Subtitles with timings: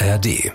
[0.00, 0.52] ARD.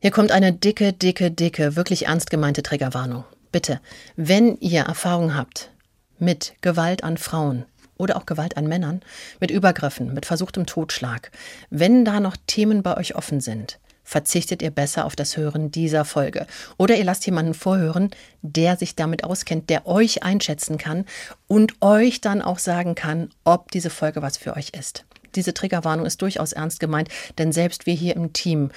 [0.00, 3.24] Hier kommt eine dicke, dicke, dicke, wirklich ernst gemeinte Triggerwarnung.
[3.50, 3.80] Bitte,
[4.14, 5.72] wenn ihr Erfahrung habt
[6.20, 7.64] mit Gewalt an Frauen
[7.96, 9.02] oder auch Gewalt an Männern,
[9.40, 11.32] mit Übergriffen, mit versuchtem Totschlag,
[11.70, 16.04] wenn da noch Themen bei euch offen sind, verzichtet ihr besser auf das Hören dieser
[16.04, 16.46] Folge.
[16.76, 18.12] Oder ihr lasst jemanden vorhören,
[18.42, 21.04] der sich damit auskennt, der euch einschätzen kann
[21.48, 25.04] und euch dann auch sagen kann, ob diese Folge was für euch ist.
[25.34, 28.70] Diese Triggerwarnung ist durchaus ernst gemeint, denn selbst wir hier im Team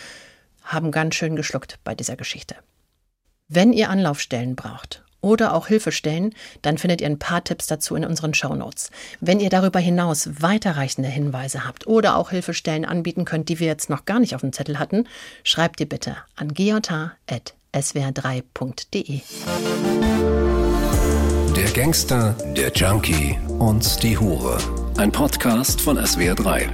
[0.63, 2.55] haben ganz schön geschluckt bei dieser Geschichte.
[3.47, 8.05] Wenn ihr Anlaufstellen braucht oder auch Hilfestellen, dann findet ihr ein paar Tipps dazu in
[8.05, 8.91] unseren Shownotes.
[9.19, 13.89] Wenn ihr darüber hinaus weiterreichende Hinweise habt oder auch Hilfestellen anbieten könnt, die wir jetzt
[13.89, 15.07] noch gar nicht auf dem Zettel hatten,
[15.43, 19.21] schreibt ihr bitte an geota.swr3.de.
[21.55, 24.80] Der Gangster, der Junkie und die Hure.
[24.97, 26.67] Ein Podcast von SWR3.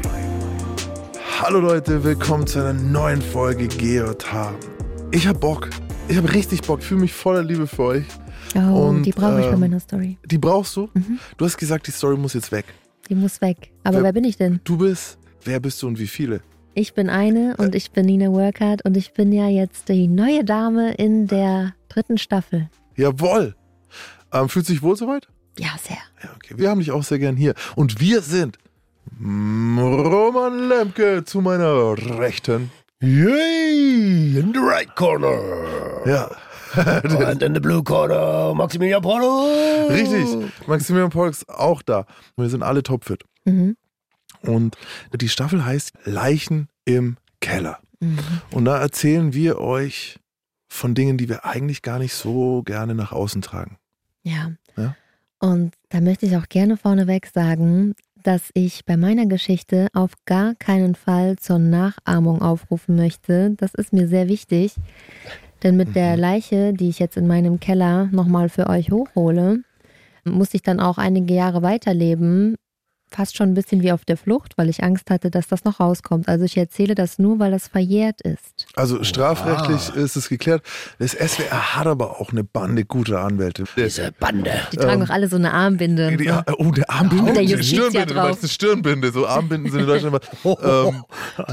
[1.42, 4.54] Hallo Leute, willkommen zu einer neuen Folge GJH.
[5.12, 5.70] Ich hab Bock.
[6.08, 6.80] Ich hab richtig Bock.
[6.82, 8.06] Ich fühle mich voller Liebe für euch.
[8.56, 10.18] Oh, Und, die brauche ich bei ähm, meiner Story.
[10.26, 10.90] Die brauchst du?
[10.94, 11.20] Mhm.
[11.38, 12.66] Du hast gesagt, die Story muss jetzt weg.
[13.10, 13.72] Die muss weg.
[13.84, 14.60] Aber wer- wer bin ich denn?
[14.64, 16.42] Du bist, wer bist du und wie viele?
[16.74, 20.44] Ich bin eine und ich bin Nina Workhardt und ich bin ja jetzt die neue
[20.44, 22.70] Dame in der dritten Staffel.
[22.96, 23.56] Jawohl.
[24.32, 25.28] Ähm, fühlt sich wohl soweit?
[25.60, 25.98] Ja, sehr.
[26.24, 26.56] Ja, okay.
[26.58, 27.54] Wir haben dich auch sehr gern hier.
[27.76, 28.58] Und wir sind
[29.20, 32.72] Roman Lemke zu meiner Rechten.
[33.02, 34.40] Yay!
[34.40, 35.40] In the right corner.
[36.06, 36.30] Ja,
[36.76, 39.88] And in the blue corner, Maximilian Polo.
[39.90, 40.52] richtig.
[40.68, 42.06] Maximilian ist auch da.
[42.36, 43.24] Und wir sind alle topfit.
[43.46, 43.78] Mhm.
[44.42, 44.78] Und
[45.14, 47.80] die Staffel heißt Leichen im Keller.
[48.00, 48.20] Mhm.
[48.52, 50.20] Und da erzählen wir euch
[50.68, 53.78] von Dingen, die wir eigentlich gar nicht so gerne nach außen tragen.
[54.24, 54.52] Ja.
[54.76, 54.96] Ja.
[55.40, 57.94] Und da möchte ich auch gerne vorneweg sagen,
[58.24, 63.52] dass ich bei meiner Geschichte auf gar keinen Fall zur Nachahmung aufrufen möchte.
[63.58, 64.76] Das ist mir sehr wichtig.
[65.64, 69.64] Denn mit der Leiche, die ich jetzt in meinem Keller nochmal für euch hochhole,
[70.24, 72.56] muss ich dann auch einige Jahre weiterleben.
[73.10, 75.80] Fast schon ein bisschen wie auf der Flucht, weil ich Angst hatte, dass das noch
[75.80, 76.28] rauskommt.
[76.28, 78.68] Also ich erzähle das nur, weil das verjährt ist.
[78.76, 80.64] Also strafrechtlich ist es geklärt.
[81.00, 83.64] Das SWR hat aber auch eine Bande guter Anwälte.
[83.76, 84.52] Diese Bande.
[84.72, 86.18] Die tragen auch alle so eine Armbinde.
[86.18, 86.42] Die, so.
[86.58, 87.34] oh, der Armbinde.
[87.34, 88.06] Der die Justitia Stirnbinde.
[88.08, 88.24] Du drauf.
[88.24, 89.12] meinst eine Stirnbinde.
[89.12, 90.58] So Armbinden sind in Deutschland immer.
[90.90, 91.04] ähm,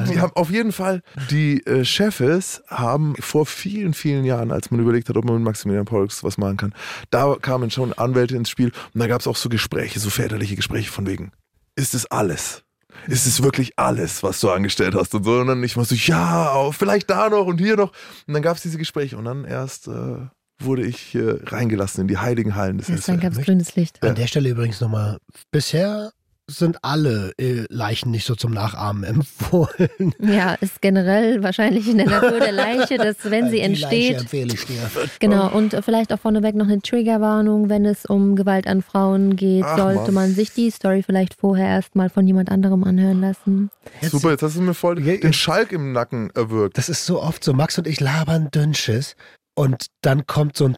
[0.09, 4.81] die haben auf jeden Fall, die äh, Chefes haben vor vielen, vielen Jahren, als man
[4.81, 6.75] überlegt hat, ob man mit Maximilian Polks was machen kann,
[7.11, 10.57] da kamen schon Anwälte ins Spiel und da gab es auch so Gespräche, so väterliche
[10.57, 11.33] Gespräche von wegen,
[11.77, 12.63] ist es alles?
[13.09, 15.41] Ist es wirklich alles, was du angestellt hast und so?
[15.41, 17.93] Und dann ich war so, ja, vielleicht da noch und hier noch.
[18.27, 20.17] Und dann gab es diese Gespräche und dann erst äh,
[20.59, 24.03] wurde ich hier reingelassen in die heiligen Hallen des Erst dann gab es grünes Licht.
[24.03, 25.19] An der Stelle übrigens nochmal.
[25.51, 26.13] Bisher
[26.51, 30.15] sind alle äh, Leichen nicht so zum Nachahmen empfohlen.
[30.21, 34.21] Ja, ist generell wahrscheinlich in der Natur der Leiche, dass wenn sie Die Leiche entsteht,
[34.21, 34.91] empfehle ich dir.
[35.21, 39.65] genau, und vielleicht auch vorneweg noch eine Triggerwarnung, wenn es um Gewalt an Frauen geht,
[39.65, 40.15] Ach, sollte Mann.
[40.29, 43.71] man sich die Story vielleicht vorher erstmal von jemand anderem anhören lassen.
[44.03, 46.77] Super, jetzt hast du mir voll Ja, den Schalk im Nacken erwürgt.
[46.79, 47.53] Das ist so oft so.
[47.55, 49.17] Max und ich labern Dünnsches
[49.55, 50.77] und dann kommt so ein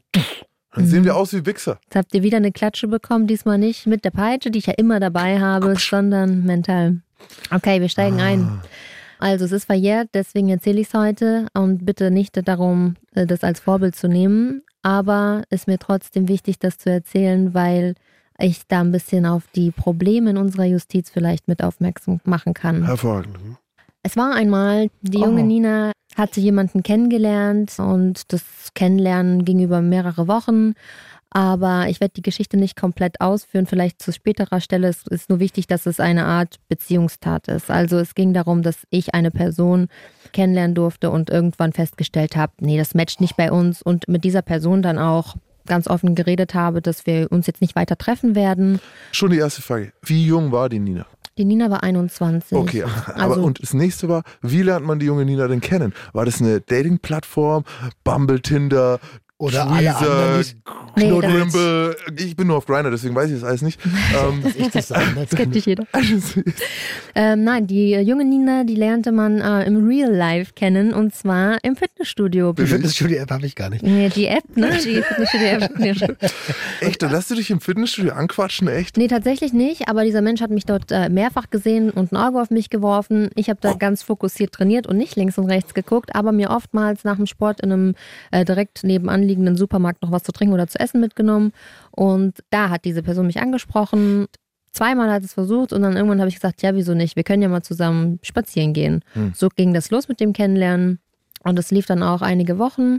[0.76, 1.78] Dann sehen wir aus wie Wichser.
[1.84, 4.74] Jetzt habt ihr wieder eine Klatsche bekommen, diesmal nicht mit der Peitsche, die ich ja
[4.76, 7.00] immer dabei habe, sondern mental.
[7.50, 8.60] Okay, wir steigen ein.
[9.18, 13.42] Also es ist verjährt, deswegen erzähle ich es heute und bitte nicht darum, äh, das
[13.42, 14.62] als Vorbild zu nehmen.
[14.82, 17.94] Aber ist mir trotzdem wichtig, das zu erzählen, weil
[18.38, 22.84] ich da ein bisschen auf die Probleme in unserer Justiz vielleicht mit aufmerksam machen kann.
[22.84, 23.38] Hervorragend.
[24.02, 25.46] Es war einmal, die junge Oh.
[25.46, 28.42] Nina hatte jemanden kennengelernt und das
[28.74, 30.72] Kennenlernen ging über mehrere Wochen.
[31.30, 34.88] Aber ich werde die Geschichte nicht komplett ausführen, vielleicht zu späterer Stelle.
[34.88, 37.70] Es ist nur wichtig, dass es eine Art Beziehungstat ist.
[37.70, 39.88] Also es ging darum, dass ich eine Person
[40.32, 44.42] kennenlernen durfte und irgendwann festgestellt habe, nee, das matcht nicht bei uns und mit dieser
[44.42, 48.80] Person dann auch ganz offen geredet habe, dass wir uns jetzt nicht weiter treffen werden.
[49.12, 49.92] Schon die erste Frage.
[50.02, 51.06] Wie jung war die Nina?
[51.38, 52.56] Die Nina war 21.
[52.56, 52.84] Okay,
[53.14, 55.92] aber Also- und das nächste war, wie lernt man die junge Nina denn kennen?
[56.12, 57.64] War das eine Dating-Plattform,
[58.04, 59.00] Bumble, Tinder,
[59.38, 60.44] Oder alle anderen,
[60.98, 61.10] Nee.
[61.10, 61.94] Grimble?
[62.16, 63.78] Ich bin nur auf Grindr, deswegen weiß ich das alles nicht.
[64.18, 65.14] ähm, Ich das sagen?
[65.14, 65.86] Das kennt nicht jeder.
[67.18, 71.14] Ähm, nein, die äh, junge Nina, die lernte man äh, im Real Life kennen und
[71.14, 72.52] zwar im Fitnessstudio.
[72.52, 73.82] Die Fitnessstudio-App habe ich gar nicht.
[73.82, 74.68] Nee, Die App, ne?
[74.84, 76.18] Die Fitnessstudio-App.
[76.80, 78.98] Echt, dann lässt du dich im Fitnessstudio anquatschen, echt?
[78.98, 82.38] nee, tatsächlich nicht, aber dieser Mensch hat mich dort äh, mehrfach gesehen und ein Auge
[82.38, 83.30] auf mich geworfen.
[83.34, 87.04] Ich habe da ganz fokussiert trainiert und nicht links und rechts geguckt, aber mir oftmals
[87.04, 87.94] nach dem Sport in einem
[88.30, 91.52] äh, direkt nebenan liegenden Supermarkt noch was zu trinken oder zu essen mitgenommen.
[91.90, 94.26] Und da hat diese Person mich angesprochen.
[94.72, 97.16] zweimal hat es versucht und dann irgendwann habe ich gesagt, ja, wieso nicht?
[97.16, 99.02] Wir können ja mal zusammen spazieren gehen.
[99.14, 99.32] Hm.
[99.34, 101.00] So ging das los mit dem Kennenlernen.
[101.46, 102.98] Und es lief dann auch einige Wochen,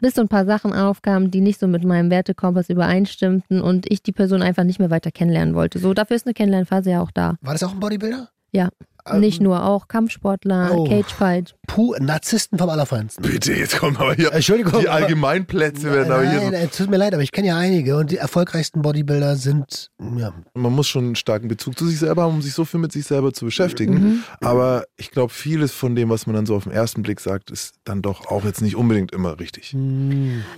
[0.00, 4.02] bis so ein paar Sachen aufkamen, die nicht so mit meinem Wertekompass übereinstimmten und ich
[4.02, 5.78] die Person einfach nicht mehr weiter kennenlernen wollte.
[5.78, 7.36] So, dafür ist eine Kennenlernphase ja auch da.
[7.40, 8.30] War das auch ein Bodybuilder?
[8.50, 8.70] Ja.
[9.06, 10.84] Ähm, nicht nur, auch Kampfsportler, Oh.
[10.84, 11.54] Cagefight.
[11.66, 13.22] Puh, Narzissten vom Allerfeinsten.
[13.22, 14.32] Bitte, jetzt kommen aber hier.
[14.32, 14.80] Entschuldigung.
[14.80, 16.56] Die Allgemeinplätze werden aber hier Nein, so.
[16.68, 20.32] es tut mir leid, aber ich kenne ja einige und die erfolgreichsten Bodybuilder sind, ja,
[20.54, 22.92] Man muss schon einen starken Bezug zu sich selber haben, um sich so viel mit
[22.92, 23.94] sich selber zu beschäftigen.
[23.94, 24.22] Mhm.
[24.40, 27.50] Aber ich glaube, vieles von dem, was man dann so auf den ersten Blick sagt,
[27.50, 29.74] ist dann doch auch jetzt nicht unbedingt immer richtig.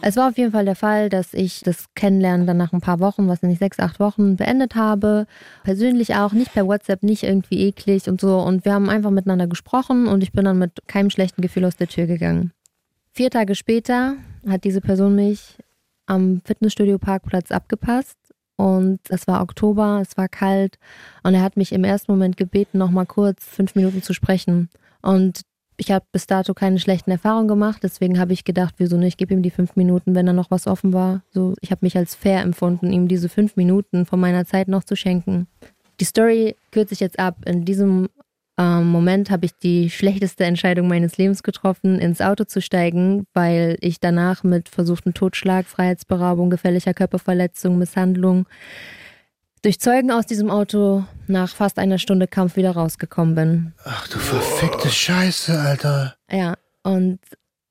[0.03, 3.01] Es war auf jeden Fall der Fall, dass ich das Kennenlernen dann nach ein paar
[3.01, 5.27] Wochen, was nicht sechs, acht Wochen, beendet habe.
[5.65, 8.36] Persönlich auch, nicht per WhatsApp, nicht irgendwie eklig und so.
[8.43, 11.77] Und wir haben einfach miteinander gesprochen und ich bin dann mit keinem schlechten Gefühl aus
[11.77, 12.53] der Tür gegangen.
[13.13, 14.17] Vier Tage später
[14.47, 15.57] hat diese Person mich
[16.07, 18.17] am Fitnessstudio-Parkplatz abgepasst.
[18.57, 20.79] Und es war Oktober, es war kalt
[21.23, 24.71] und er hat mich im ersten Moment gebeten, noch mal kurz fünf Minuten zu sprechen.
[25.03, 25.43] Und
[25.77, 29.17] ich habe bis dato keine schlechten Erfahrungen gemacht, deswegen habe ich gedacht, wieso nicht, ich
[29.19, 31.23] gebe ihm die fünf Minuten, wenn da noch was offen war.
[31.33, 34.85] So, ich habe mich als fair empfunden, ihm diese fünf Minuten von meiner Zeit noch
[34.85, 35.49] zu schenken.
[36.01, 37.37] Die Story kürze ich jetzt ab.
[37.45, 38.09] In diesem
[38.59, 43.77] ähm, Moment habe ich die schlechteste Entscheidung meines Lebens getroffen, ins Auto zu steigen, weil
[43.81, 48.47] ich danach mit versuchten Totschlag, Freiheitsberaubung, gefährlicher Körperverletzung, Misshandlung
[49.67, 53.73] durch Zeugen aus diesem Auto nach fast einer Stunde Kampf wieder rausgekommen bin.
[53.85, 56.15] ach du verfickte Scheiße, Alter.
[56.31, 56.55] Ja,
[56.85, 57.19] und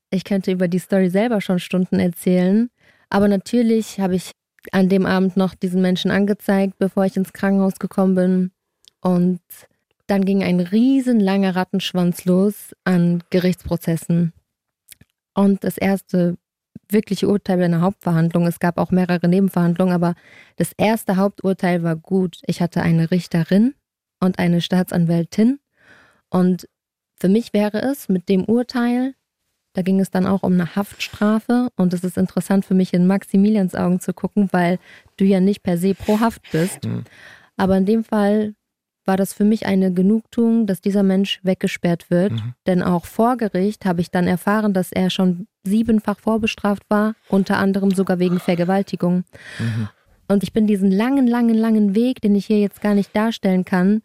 [0.09, 2.69] ich könnte über die Story selber schon Stunden erzählen.
[3.09, 4.31] Aber natürlich habe ich
[4.73, 8.51] an dem Abend noch diesen Menschen angezeigt, bevor ich ins Krankenhaus gekommen bin.
[8.99, 9.39] Und
[10.07, 14.33] dann ging ein riesenlanger Rattenschwanz los an Gerichtsprozessen.
[15.33, 16.37] Und das erste
[16.89, 20.15] wirkliche Urteil bei einer Hauptverhandlung, es gab auch mehrere Nebenverhandlungen, aber
[20.57, 22.39] das erste Haupturteil war gut.
[22.45, 23.73] Ich hatte eine Richterin
[24.19, 25.59] und eine Staatsanwältin.
[26.29, 26.67] Und
[27.17, 29.15] für mich wäre es mit dem Urteil,
[29.73, 33.07] da ging es dann auch um eine Haftstrafe und es ist interessant für mich in
[33.07, 34.79] Maximilians Augen zu gucken, weil
[35.17, 36.85] du ja nicht per se pro Haft bist.
[36.85, 37.03] Mhm.
[37.57, 38.55] Aber in dem Fall
[39.05, 42.33] war das für mich eine Genugtuung, dass dieser Mensch weggesperrt wird.
[42.33, 42.53] Mhm.
[42.65, 47.57] Denn auch vor Gericht habe ich dann erfahren, dass er schon siebenfach vorbestraft war, unter
[47.57, 49.23] anderem sogar wegen Vergewaltigung.
[49.59, 49.89] Mhm.
[50.27, 53.63] Und ich bin diesen langen, langen, langen Weg, den ich hier jetzt gar nicht darstellen
[53.63, 54.01] kann,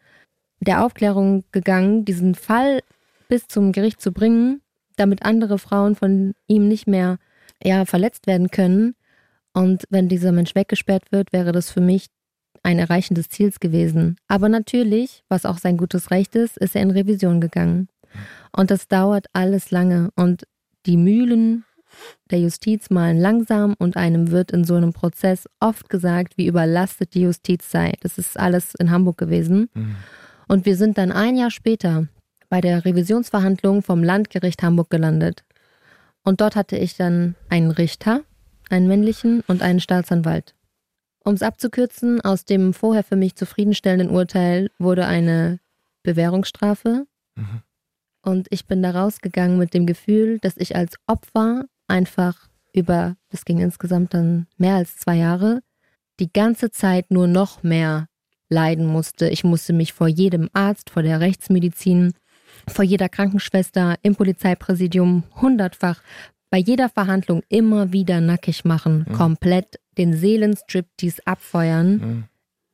[0.61, 2.81] der Aufklärung gegangen, diesen Fall
[3.29, 4.61] bis zum Gericht zu bringen,
[4.97, 7.19] damit andere Frauen von ihm nicht mehr
[7.63, 8.95] ja, verletzt werden können.
[9.55, 12.09] Und wenn dieser Mensch weggesperrt wird, wäre das für mich
[12.63, 14.17] ein Erreichen des Ziels gewesen.
[14.29, 17.89] Aber natürlich, was auch sein gutes Recht ist, ist er in Revision gegangen.
[18.53, 20.11] Und das dauert alles lange.
[20.17, 20.45] Und
[20.87, 21.65] die Mühlen
[22.31, 27.15] der Justiz malen langsam und einem wird in so einem Prozess oft gesagt, wie überlastet
[27.15, 27.95] die Justiz sei.
[28.01, 29.69] Das ist alles in Hamburg gewesen.
[29.75, 29.97] Mhm.
[30.47, 32.09] Und wir sind dann ein Jahr später
[32.49, 35.45] bei der Revisionsverhandlung vom Landgericht Hamburg gelandet.
[36.23, 38.23] Und dort hatte ich dann einen Richter,
[38.69, 40.55] einen männlichen und einen Staatsanwalt.
[41.25, 45.61] Um es abzukürzen, aus dem vorher für mich zufriedenstellenden Urteil wurde eine
[46.03, 47.07] Bewährungsstrafe.
[47.37, 47.63] Mhm.
[48.23, 53.45] Und ich bin da rausgegangen mit dem Gefühl, dass ich als Opfer einfach über, das
[53.45, 55.61] ging insgesamt dann mehr als zwei Jahre,
[56.21, 58.07] die ganze Zeit nur noch mehr
[58.49, 59.29] leiden musste.
[59.29, 62.13] Ich musste mich vor jedem Arzt, vor der Rechtsmedizin,
[62.69, 66.03] vor jeder Krankenschwester, im Polizeipräsidium hundertfach,
[66.51, 69.13] bei jeder Verhandlung immer wieder nackig machen, Mhm.
[69.15, 71.93] komplett den Seelenstriptease abfeuern.
[71.93, 72.25] Mhm.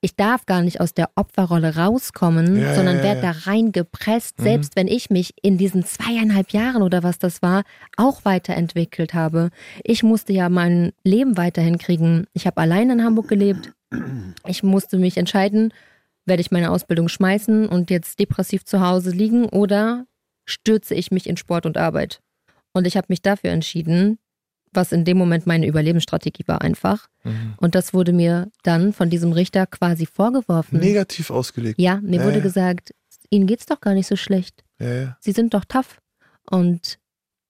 [0.03, 4.39] Ich darf gar nicht aus der Opferrolle rauskommen, Ja, sondern ja, ja, werde da reingepresst,
[4.39, 4.45] Mhm.
[4.45, 7.65] selbst wenn ich mich in diesen zweieinhalb Jahren oder was das war,
[7.97, 9.51] auch weiterentwickelt habe.
[9.83, 12.27] Ich musste ja mein Leben weiterhin kriegen.
[12.35, 13.73] Ich habe allein in Hamburg gelebt.
[14.47, 15.73] Ich musste mich entscheiden,
[16.25, 20.07] werde ich meine Ausbildung schmeißen und jetzt depressiv zu Hause liegen oder
[20.45, 22.21] stürze ich mich in Sport und Arbeit.
[22.73, 24.19] Und ich habe mich dafür entschieden,
[24.77, 27.09] was in dem Moment meine Überlebensstrategie war einfach.
[27.25, 27.55] Mhm.
[27.57, 30.79] Und das wurde mir dann von diesem Richter quasi vorgeworfen.
[30.79, 31.81] Negativ ausgelegt.
[31.81, 32.43] Ja, mir Ja, wurde ja.
[32.43, 32.95] gesagt,
[33.31, 34.63] Ihnen geht's doch gar nicht so schlecht.
[34.79, 35.17] Ja.
[35.21, 36.01] Sie sind doch tough.
[36.49, 36.99] Und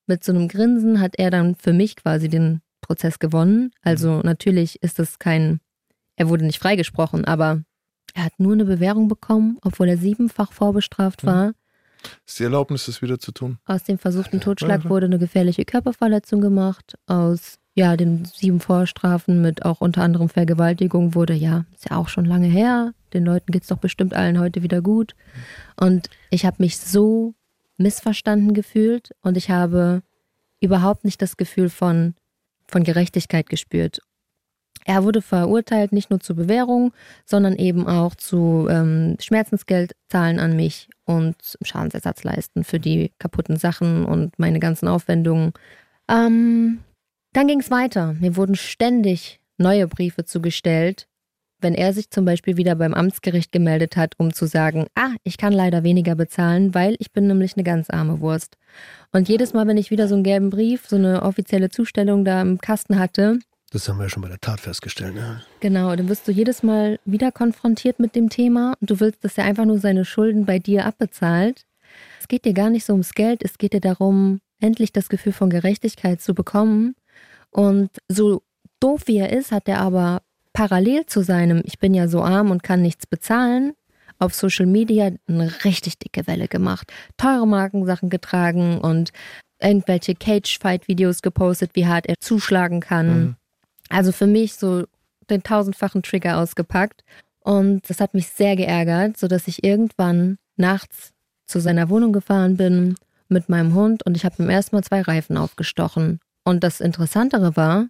[0.07, 3.73] mit so einem Grinsen hat er dann für mich quasi den Prozess gewonnen.
[3.83, 5.61] Also natürlich ist es kein,
[6.17, 7.63] er wurde nicht freigesprochen, aber
[8.15, 11.27] er hat nur eine Bewährung bekommen, obwohl er siebenfach vorbestraft Mhm.
[11.27, 11.53] war.
[12.27, 13.59] Ist die Erlaubnis, das wieder zu tun?
[13.67, 14.91] Aus dem versuchten Totschlag Ja.
[14.91, 16.95] wurde eine gefährliche Körperverletzung gemacht.
[17.07, 22.09] Aus ja, den sieben Vorstrafen mit auch unter anderem Vergewaltigung wurde, ja, ist ja auch
[22.09, 22.95] schon lange her.
[23.13, 25.15] Den Leuten geht's doch bestimmt allen heute wieder gut.
[25.79, 27.35] Und ich habe mich so
[27.77, 30.03] missverstanden gefühlt und ich habe
[30.61, 32.15] überhaupt nicht das Gefühl von,
[32.67, 34.01] von Gerechtigkeit gespürt.
[34.85, 36.93] Er wurde verurteilt nicht nur zur Bewährung,
[37.25, 44.05] sondern eben auch zu ähm, Schmerzensgeld an mich und Schadensersatz leisten für die kaputten Sachen
[44.07, 45.53] und meine ganzen Aufwendungen.
[46.09, 46.79] Ähm,
[47.33, 48.15] dann ging es weiter.
[48.19, 51.07] Mir wurden ständig neue Briefe zugestellt,
[51.61, 55.37] wenn er sich zum Beispiel wieder beim Amtsgericht gemeldet hat, um zu sagen, ah, ich
[55.37, 58.57] kann leider weniger bezahlen, weil ich bin nämlich eine ganz arme Wurst.
[59.13, 62.43] Und jedes Mal, wenn ich wieder so einen gelben Brief, so eine offizielle Zustellung da
[62.43, 63.39] im Kasten hatte,
[63.73, 65.15] Das haben wir ja schon bei der Tat festgestellt.
[65.15, 65.43] Ne?
[65.61, 69.37] Genau, dann wirst du jedes Mal wieder konfrontiert mit dem Thema und du willst, dass
[69.39, 71.67] er einfach nur seine Schulden bei dir abbezahlt.
[72.21, 75.33] Es geht dir gar nicht so ums Geld, es geht dir darum, endlich das Gefühl
[75.33, 76.95] von Gerechtigkeit zu bekommen.
[77.51, 78.43] Und so
[78.81, 82.51] doof wie er ist, hat er aber parallel zu seinem Ich bin ja so arm
[82.51, 83.75] und kann nichts bezahlen,
[84.19, 86.93] auf Social Media eine richtig dicke Welle gemacht.
[87.17, 89.11] Teure Markensachen getragen und
[89.61, 93.21] irgendwelche Cage-Fight-Videos gepostet, wie hart er zuschlagen kann.
[93.21, 93.37] Mhm.
[93.89, 94.85] Also für mich so
[95.31, 97.05] den tausendfachen Trigger ausgepackt.
[97.41, 101.13] Und das hat mich sehr geärgert, sodass ich irgendwann nachts
[101.47, 102.97] zu seiner Wohnung gefahren bin
[103.29, 106.21] mit meinem Hund und ich habe ihm erstmal zwei Reifen aufgestochen.
[106.45, 107.89] Und das Interessantere war,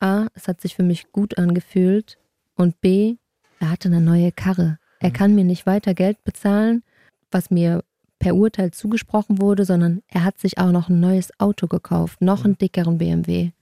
[0.00, 2.18] A, es hat sich für mich gut angefühlt
[2.56, 3.16] und B,
[3.60, 4.78] er hatte eine neue Karre.
[5.00, 6.82] Er kann mir nicht weiter Geld bezahlen,
[7.30, 7.82] was mir
[8.18, 12.44] per Urteil zugesprochen wurde, sondern er hat sich auch noch ein neues Auto gekauft, noch
[12.44, 13.52] einen dickeren BMW.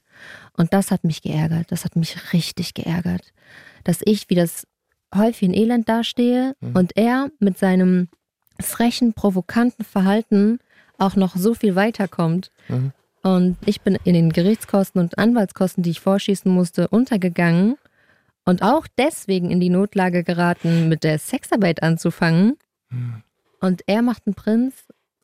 [0.57, 3.33] Und das hat mich geärgert, das hat mich richtig geärgert,
[3.85, 4.67] dass ich wie das
[5.14, 6.76] Häufchen Elend dastehe Mhm.
[6.76, 8.09] und er mit seinem
[8.61, 10.59] frechen, provokanten Verhalten
[10.99, 12.50] auch noch so viel weiterkommt.
[12.69, 12.93] Mhm.
[13.23, 17.76] Und ich bin in den Gerichtskosten und Anwaltskosten, die ich vorschießen musste, untergegangen
[18.45, 22.57] und auch deswegen in die Notlage geraten, mit der Sexarbeit anzufangen.
[22.91, 23.23] Mhm.
[23.61, 24.75] Und er macht einen Prinz,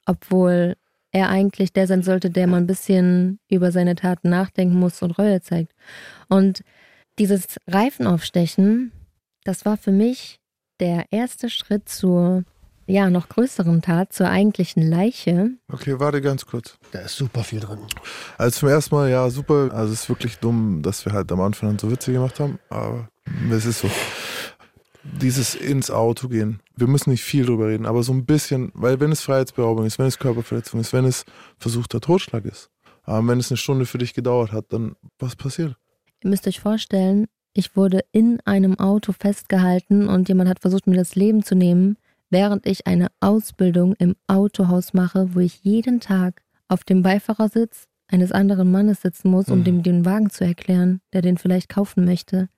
[0.06, 0.76] obwohl
[1.12, 5.12] er eigentlich der sein sollte, der mal ein bisschen über seine Taten nachdenken muss und
[5.12, 5.72] Reue zeigt.
[6.28, 6.62] Und
[7.18, 8.92] dieses Reifenaufstechen,
[9.44, 10.40] das war für mich
[10.80, 12.44] der erste Schritt zur
[12.88, 15.50] ja, noch größeren Tat, zur eigentlichen Leiche.
[15.70, 16.78] Okay, warte ganz kurz.
[16.90, 17.80] Da ist super viel drin.
[18.38, 19.70] Also zum ersten Mal, ja, super.
[19.74, 22.58] Also es ist wirklich dumm, dass wir halt am Anfang dann so Witze gemacht haben,
[22.70, 23.10] aber
[23.50, 23.90] es ist so.
[25.04, 26.60] Dieses ins Auto gehen.
[26.76, 29.98] Wir müssen nicht viel drüber reden, aber so ein bisschen, weil wenn es Freiheitsberaubung ist,
[29.98, 31.24] wenn es Körperverletzung ist, wenn es
[31.56, 32.70] versuchter Totschlag ist,
[33.04, 35.76] aber wenn es eine Stunde für dich gedauert hat, dann was passiert?
[36.22, 40.96] Ihr müsst euch vorstellen, ich wurde in einem Auto festgehalten und jemand hat versucht, mir
[40.96, 41.96] das Leben zu nehmen,
[42.28, 48.32] während ich eine Ausbildung im Autohaus mache, wo ich jeden Tag auf dem Beifahrersitz eines
[48.32, 49.64] anderen Mannes sitzen muss, um Mhm.
[49.64, 52.48] dem den Wagen zu erklären, der den vielleicht kaufen möchte.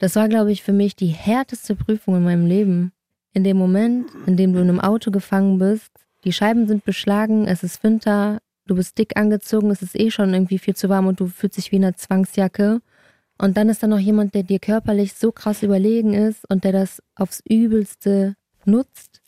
[0.00, 2.92] Das war, glaube ich, für mich die härteste Prüfung in meinem Leben.
[3.34, 5.92] In dem Moment, in dem du in einem Auto gefangen bist,
[6.24, 10.32] die Scheiben sind beschlagen, es ist Winter, du bist dick angezogen, es ist eh schon
[10.32, 12.80] irgendwie viel zu warm und du fühlst dich wie in einer Zwangsjacke.
[13.36, 16.72] Und dann ist da noch jemand, der dir körperlich so krass überlegen ist und der
[16.72, 19.20] das aufs Übelste nutzt.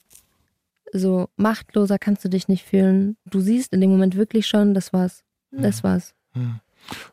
[0.91, 3.17] So machtloser kannst du dich nicht fühlen.
[3.27, 5.23] Du siehst in dem Moment wirklich schon, das war's.
[5.51, 6.15] Das war's.
[6.33, 6.61] Hm.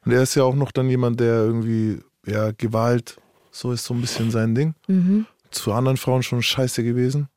[0.05, 3.17] Und er ist ja auch noch dann jemand, der irgendwie, ja, Gewalt,
[3.59, 4.73] so ist so ein bisschen sein Ding.
[4.87, 5.25] Mhm.
[5.51, 7.27] Zu anderen Frauen schon scheiße gewesen.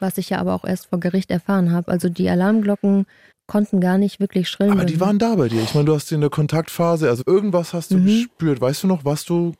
[0.00, 1.90] Was ich ja aber auch erst vor Gericht erfahren habe.
[1.90, 3.06] Also die Alarmglocken
[3.46, 4.72] konnten gar nicht wirklich schrillen.
[4.72, 5.62] Aber die waren da bei dir.
[5.62, 8.06] Ich meine, du hast in der Kontaktphase, also irgendwas hast du Mhm.
[8.06, 8.60] gespürt.
[8.60, 9.54] Weißt du noch, was du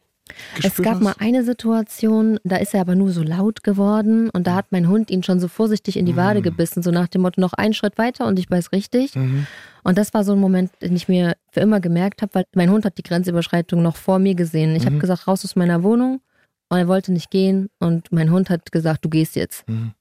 [0.63, 1.03] Es gab hast?
[1.03, 4.89] mal eine Situation, da ist er aber nur so laut geworden und da hat mein
[4.89, 6.45] Hund ihn schon so vorsichtig in die Wade Mhm.
[6.45, 9.15] gebissen, so nach dem Motto, noch einen Schritt weiter und ich weiß richtig.
[9.15, 9.47] Mhm.
[9.85, 12.71] Und das war so ein Moment, den ich mir für immer gemerkt habe, weil mein
[12.71, 14.75] Hund hat die Grenzüberschreitung noch vor mir gesehen.
[14.77, 15.01] Ich habe Mhm.
[15.01, 16.21] gesagt, raus aus meiner Wohnung
[16.69, 19.69] und er wollte nicht gehen und mein Hund hat gesagt, du gehst jetzt.
[19.69, 19.93] Mhm.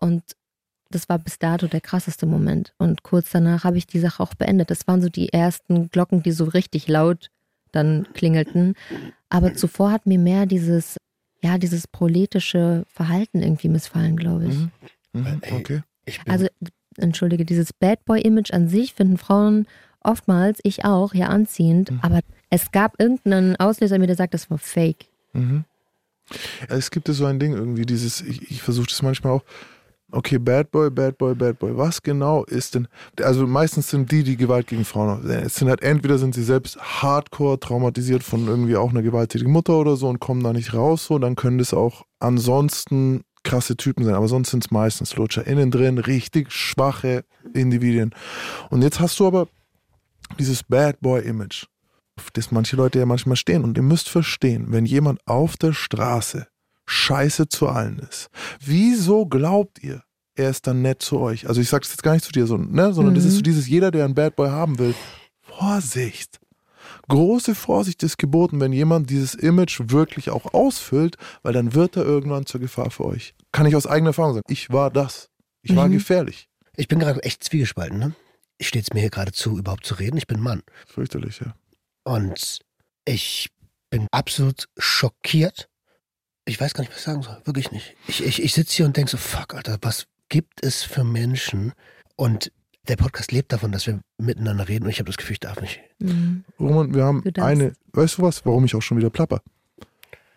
[0.00, 0.22] Und
[0.90, 2.72] das war bis dato der krasseste Moment.
[2.78, 4.70] Und kurz danach habe ich die Sache auch beendet.
[4.70, 7.30] Das waren so die ersten Glocken, die so richtig laut
[7.74, 8.74] dann klingelten.
[9.28, 10.96] Aber zuvor hat mir mehr dieses,
[11.42, 14.54] ja, dieses proletische Verhalten irgendwie missfallen, glaube ich.
[14.54, 14.70] Mhm.
[15.12, 15.40] Mhm.
[15.52, 15.82] Okay.
[16.06, 16.46] Ich Also,
[16.96, 19.66] entschuldige, dieses Bad Boy-Image an sich finden Frauen
[20.00, 21.90] oftmals, ich auch, ja anziehend.
[21.90, 22.00] Mhm.
[22.02, 25.06] Aber es gab irgendeinen Auslöser, mir der sagt, das war fake.
[25.32, 25.64] Mhm.
[26.68, 29.44] Es gibt ja so ein Ding irgendwie, dieses, ich, ich versuche das manchmal auch.
[30.14, 31.76] Okay, Bad Boy, Bad Boy, Bad Boy.
[31.76, 32.86] Was genau ist denn?
[33.20, 35.28] Also meistens sind die, die Gewalt gegen Frauen haben.
[35.28, 39.76] Es sind halt entweder sind sie selbst hardcore traumatisiert von irgendwie auch einer gewalttätigen Mutter
[39.76, 44.04] oder so und kommen da nicht raus, so, dann können das auch ansonsten krasse Typen
[44.04, 44.14] sein.
[44.14, 45.48] Aber sonst sind es meistens Lutscher.
[45.48, 48.14] Innen drin richtig schwache Individuen.
[48.70, 49.48] Und jetzt hast du aber
[50.38, 51.66] dieses Bad Boy-Image,
[52.16, 53.64] auf das manche Leute ja manchmal stehen.
[53.64, 56.46] Und ihr müsst verstehen, wenn jemand auf der Straße
[56.86, 58.28] scheiße zu allen ist,
[58.60, 60.02] wieso glaubt ihr,
[60.36, 61.48] er ist dann nett zu euch?
[61.48, 62.92] Also ich sage das jetzt gar nicht zu dir, so, ne?
[62.92, 63.28] sondern das Mhm.
[63.30, 64.94] ist so dieses, jeder, der einen Bad Boy haben will,
[65.42, 66.40] Vorsicht.
[67.08, 72.04] Große Vorsicht ist geboten, wenn jemand dieses Image wirklich auch ausfüllt, weil dann wird er
[72.04, 73.34] irgendwann zur Gefahr für euch.
[73.52, 74.44] Kann ich aus eigener Erfahrung sagen.
[74.48, 75.28] Ich war das.
[75.62, 75.92] Ich war Mhm.
[75.92, 76.48] gefährlich.
[76.76, 78.14] Ich bin gerade echt zwiegespalten, ne?
[78.60, 80.16] Steht es mir hier gerade zu, überhaupt zu reden?
[80.16, 80.62] Ich bin Mann.
[80.86, 81.54] Fürchterlich, ja.
[82.04, 82.60] Und
[83.04, 83.50] ich
[83.90, 85.68] bin absolut schockiert.
[86.46, 87.36] Ich weiß gar nicht, was ich sagen soll.
[87.44, 87.94] Wirklich nicht.
[88.06, 91.72] Ich, ich, ich sitze hier und denke so, fuck, Alter, was gibt es für Menschen?
[92.16, 92.52] Und
[92.88, 95.60] der Podcast lebt davon, dass wir miteinander reden und ich habe das Gefühl, ich darf
[95.60, 95.80] nicht.
[96.00, 96.44] Mhm.
[96.60, 99.40] Roman, wir haben eine, weißt du was, warum ich auch schon wieder plapper?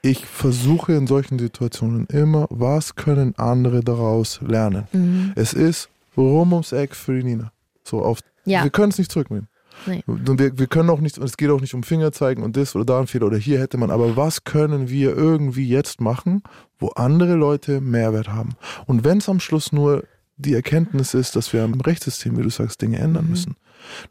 [0.01, 4.87] Ich versuche in solchen Situationen immer, was können andere daraus lernen?
[4.93, 5.33] Mhm.
[5.35, 7.51] Es ist rum ums Eck für die Nina.
[7.83, 8.63] So auf, Ja.
[8.63, 9.49] wir können es nicht zurücknehmen.
[9.85, 10.03] Nee.
[10.07, 12.57] Und wir, wir können auch nicht, und es geht auch nicht um Finger zeigen und
[12.57, 16.01] das oder da ein Fehler oder hier hätte man, aber was können wir irgendwie jetzt
[16.01, 16.41] machen,
[16.79, 18.55] wo andere Leute Mehrwert haben?
[18.85, 20.03] Und wenn es am Schluss nur
[20.37, 23.29] die Erkenntnis ist, dass wir im Rechtssystem, wie du sagst, Dinge ändern Mhm.
[23.31, 23.55] müssen.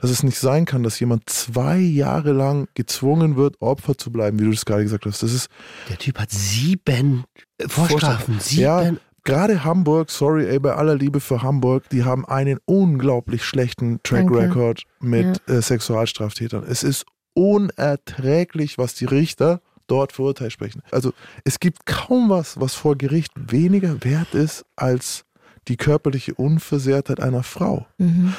[0.00, 4.38] Dass es nicht sein kann, dass jemand zwei Jahre lang gezwungen wird, Opfer zu bleiben,
[4.38, 5.22] wie du das gerade gesagt hast.
[5.22, 5.48] Das ist
[5.90, 7.24] Der Typ hat sieben
[7.66, 8.38] Vorstrafen.
[8.40, 8.62] Sieben.
[8.62, 8.92] Ja,
[9.26, 14.30] gerade Hamburg, sorry, ey, bei aller Liebe für Hamburg, die haben einen unglaublich schlechten Track.
[14.30, 16.64] Record mit äh, Sexualstraftätern.
[16.64, 17.04] Es ist
[17.34, 20.82] unerträglich, was die Richter dort für Urteil sprechen.
[20.90, 21.12] Also
[21.44, 25.24] es gibt kaum was, was vor Gericht weniger wert ist als
[25.68, 27.86] die körperliche Unversehrtheit einer Frau.
[27.98, 28.34] Mhm.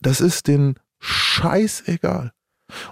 [0.00, 2.32] Das ist den scheißegal.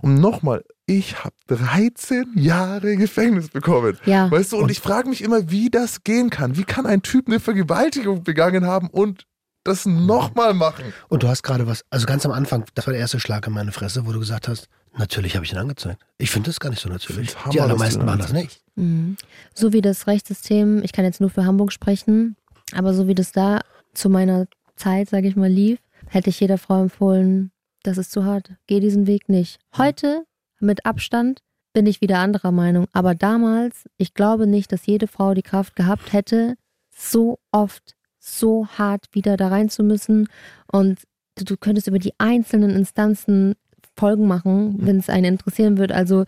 [0.02, 3.98] Und nochmal, ich habe 13 Jahre Gefängnis bekommen.
[4.04, 4.30] Ja.
[4.30, 6.56] Weißt du, und ich frage mich immer, wie das gehen kann.
[6.56, 9.26] Wie kann ein Typ eine Vergewaltigung begangen haben und
[9.64, 10.92] das nochmal machen?
[11.08, 13.52] Und du hast gerade was, also ganz am Anfang, das war der erste Schlag in
[13.52, 16.02] meine Fresse, wo du gesagt hast, natürlich habe ich ihn angezeigt.
[16.18, 17.36] Ich finde das gar nicht so natürlich.
[17.36, 18.62] Hammer, Die allermeisten machen das nicht.
[18.76, 19.16] Mhm.
[19.54, 22.36] So wie das Rechtssystem, ich kann jetzt nur für Hamburg sprechen,
[22.72, 23.60] aber so wie das da
[23.94, 25.78] zu meiner Zeit, sage ich mal, lief,
[26.08, 27.50] hätte ich jeder Frau empfohlen,
[27.84, 29.60] das ist zu hart, geh diesen Weg nicht.
[29.76, 30.24] Heute,
[30.58, 31.40] mit Abstand,
[31.72, 32.86] bin ich wieder anderer Meinung.
[32.92, 36.54] Aber damals, ich glaube nicht, dass jede Frau die Kraft gehabt hätte,
[36.90, 40.28] so oft, so hart wieder da rein zu müssen.
[40.70, 41.00] Und
[41.36, 43.54] du, du könntest über die einzelnen Instanzen
[43.96, 45.92] Folgen machen, wenn es einen interessieren wird.
[45.92, 46.24] Also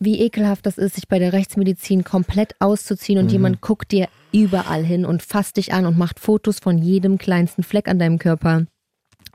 [0.00, 3.30] wie ekelhaft das ist, sich bei der Rechtsmedizin komplett auszuziehen und Mhm.
[3.32, 7.62] jemand guckt dir überall hin und fasst dich an und macht Fotos von jedem kleinsten
[7.62, 8.66] Fleck an deinem Körper.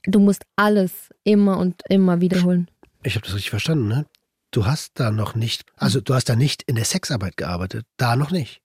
[0.03, 0.91] Du musst alles
[1.23, 2.69] immer und immer wiederholen.
[3.03, 4.05] Ich habe das richtig verstanden, ne?
[4.51, 7.85] Du hast da noch nicht, also du hast da nicht in der Sexarbeit gearbeitet.
[7.97, 8.61] Da noch nicht.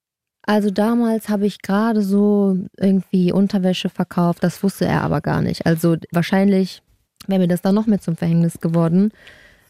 [0.47, 5.67] Also damals habe ich gerade so irgendwie Unterwäsche verkauft, das wusste er aber gar nicht.
[5.67, 6.83] Also wahrscheinlich
[7.27, 9.13] wäre mir das dann noch mehr zum Verhängnis geworden,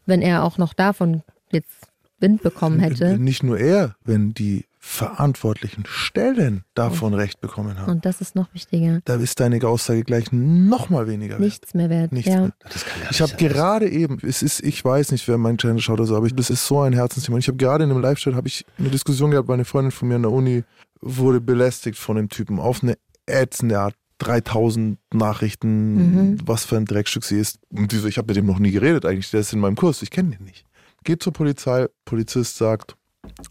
[0.07, 1.89] wenn er auch noch davon jetzt
[2.19, 3.19] Wind bekommen hätte.
[3.19, 7.91] Nicht nur er, wenn die verantwortlichen Stellen davon Recht bekommen haben.
[7.91, 9.01] Und das ist noch wichtiger.
[9.07, 11.41] Da ist deine Aussage gleich nochmal weniger wert.
[11.41, 12.13] Nichts mehr wert.
[12.13, 12.41] Nichts ja.
[12.43, 12.53] mehr.
[12.61, 15.57] Das kann ja Ich nicht habe gerade eben, es ist, ich weiß nicht, wer meinen
[15.57, 17.37] Channel schaut oder so, aber ich, das ist so ein Herzensthema.
[17.37, 19.91] Und Ich habe gerade in einem Live-Chat habe ich eine Diskussion gehabt, weil eine Freundin
[19.91, 20.65] von mir an der Uni
[21.01, 23.95] wurde belästigt von dem Typen auf eine ätzende Art.
[24.19, 25.95] 3000 Nachrichten,
[26.33, 26.39] Mhm.
[26.47, 27.59] was für ein Dreckstück sie ist.
[27.71, 29.75] Und die so, ich habe mit dem noch nie geredet eigentlich, der ist in meinem
[29.75, 30.65] Kurs, ich kenne den nicht.
[31.03, 32.97] Geht zur Polizei, Polizist sagt,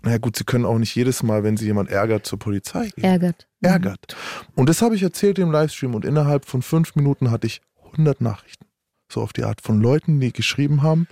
[0.03, 3.03] na gut, sie können auch nicht jedes Mal, wenn sie jemand ärgert, zur Polizei gehen
[3.03, 3.47] Ärgert.
[3.61, 3.69] Mhm.
[3.69, 4.15] ärgert.
[4.55, 8.21] Und das habe ich erzählt im Livestream und innerhalb von fünf Minuten hatte ich 100
[8.21, 8.65] Nachrichten.
[9.11, 11.07] So auf die Art von Leuten, die geschrieben haben,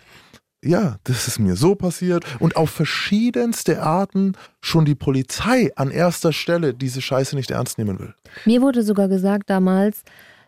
[0.63, 6.34] ja, das ist mir so passiert und auf verschiedenste Arten schon die Polizei an erster
[6.34, 8.13] Stelle diese Scheiße nicht ernst nehmen will.
[8.45, 10.04] Mir wurde sogar gesagt damals,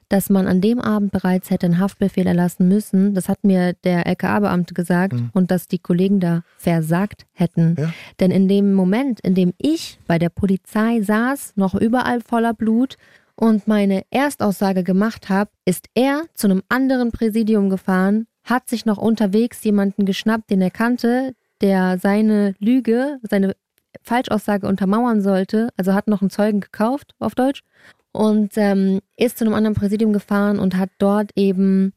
[0.09, 3.13] dass man an dem Abend bereits hätte einen Haftbefehl erlassen müssen.
[3.13, 5.29] Das hat mir der LKA-Beamte gesagt Mhm.
[5.33, 7.75] und dass die Kollegen da versagt hätten.
[7.77, 7.93] Ja.
[8.19, 12.97] Denn in dem Moment, in dem ich bei der Polizei saß, noch überall voller Blut
[13.35, 18.97] und meine Erstaussage gemacht habe, ist er zu einem anderen Präsidium gefahren, hat sich noch
[18.97, 23.55] unterwegs jemanden geschnappt, den er kannte, der seine Lüge, seine
[24.01, 27.63] Falschaussage untermauern sollte, also hat noch einen Zeugen gekauft, auf Deutsch,
[28.11, 31.93] und ähm, ist zu einem anderen Präsidium gefahren und hat dort eben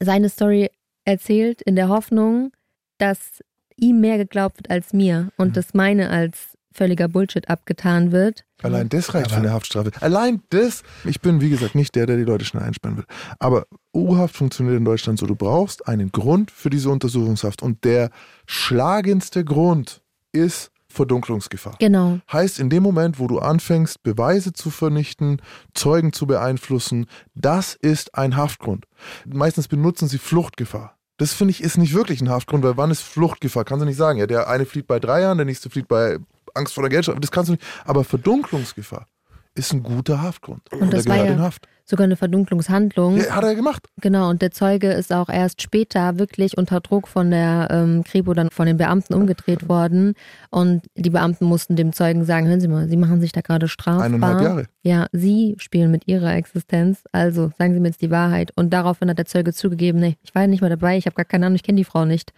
[0.00, 0.70] seine Story
[1.04, 2.52] erzählt, in der Hoffnung,
[2.98, 3.42] dass
[3.76, 5.52] ihm mehr geglaubt wird als mir und Mhm.
[5.54, 8.44] dass meine als völliger Bullshit abgetan wird.
[8.62, 9.90] Allein das reicht für eine Haftstrafe.
[10.00, 10.82] Allein das.
[11.04, 13.04] Ich bin, wie gesagt, nicht der, der die Leute schnell einsperren will.
[13.38, 15.26] Aber U-Haft funktioniert in Deutschland so.
[15.26, 17.62] Du brauchst einen Grund für diese Untersuchungshaft.
[17.62, 18.10] Und der
[18.46, 21.76] schlagendste Grund ist Verdunklungsgefahr.
[21.78, 22.20] Genau.
[22.32, 25.42] Heißt, in dem Moment, wo du anfängst, Beweise zu vernichten,
[25.74, 28.86] Zeugen zu beeinflussen, das ist ein Haftgrund.
[29.26, 30.96] Meistens benutzen sie Fluchtgefahr.
[31.16, 33.64] Das finde ich ist nicht wirklich ein Haftgrund, weil wann ist Fluchtgefahr?
[33.64, 34.18] Kannst du nicht sagen.
[34.18, 36.18] Ja, der eine flieht bei drei Jahren, der nächste flieht bei
[36.54, 37.20] Angst vor der Geldstrafe.
[37.20, 37.64] Das kannst du nicht.
[37.84, 39.06] Aber Verdunklungsgefahr
[39.54, 40.62] ist ein guter Haftgrund.
[40.72, 41.68] Und das war ja- in Haft.
[41.86, 43.18] Sogar eine Verdunklungshandlung.
[43.18, 43.86] Ja, hat er gemacht.
[44.00, 48.32] Genau, und der Zeuge ist auch erst später wirklich unter Druck von der ähm, Kripo
[48.32, 50.14] dann von den Beamten umgedreht worden.
[50.50, 53.68] Und die Beamten mussten dem Zeugen sagen, hören Sie mal, Sie machen sich da gerade
[53.68, 54.02] strafbar.
[54.04, 54.66] Eineinhalb Jahre.
[54.82, 58.50] Ja, Sie spielen mit Ihrer Existenz, also sagen Sie mir jetzt die Wahrheit.
[58.56, 61.16] Und daraufhin hat der Zeuge zugegeben, nee, ich war ja nicht mal dabei, ich habe
[61.16, 62.32] gar keine Ahnung, ich kenne die Frau nicht.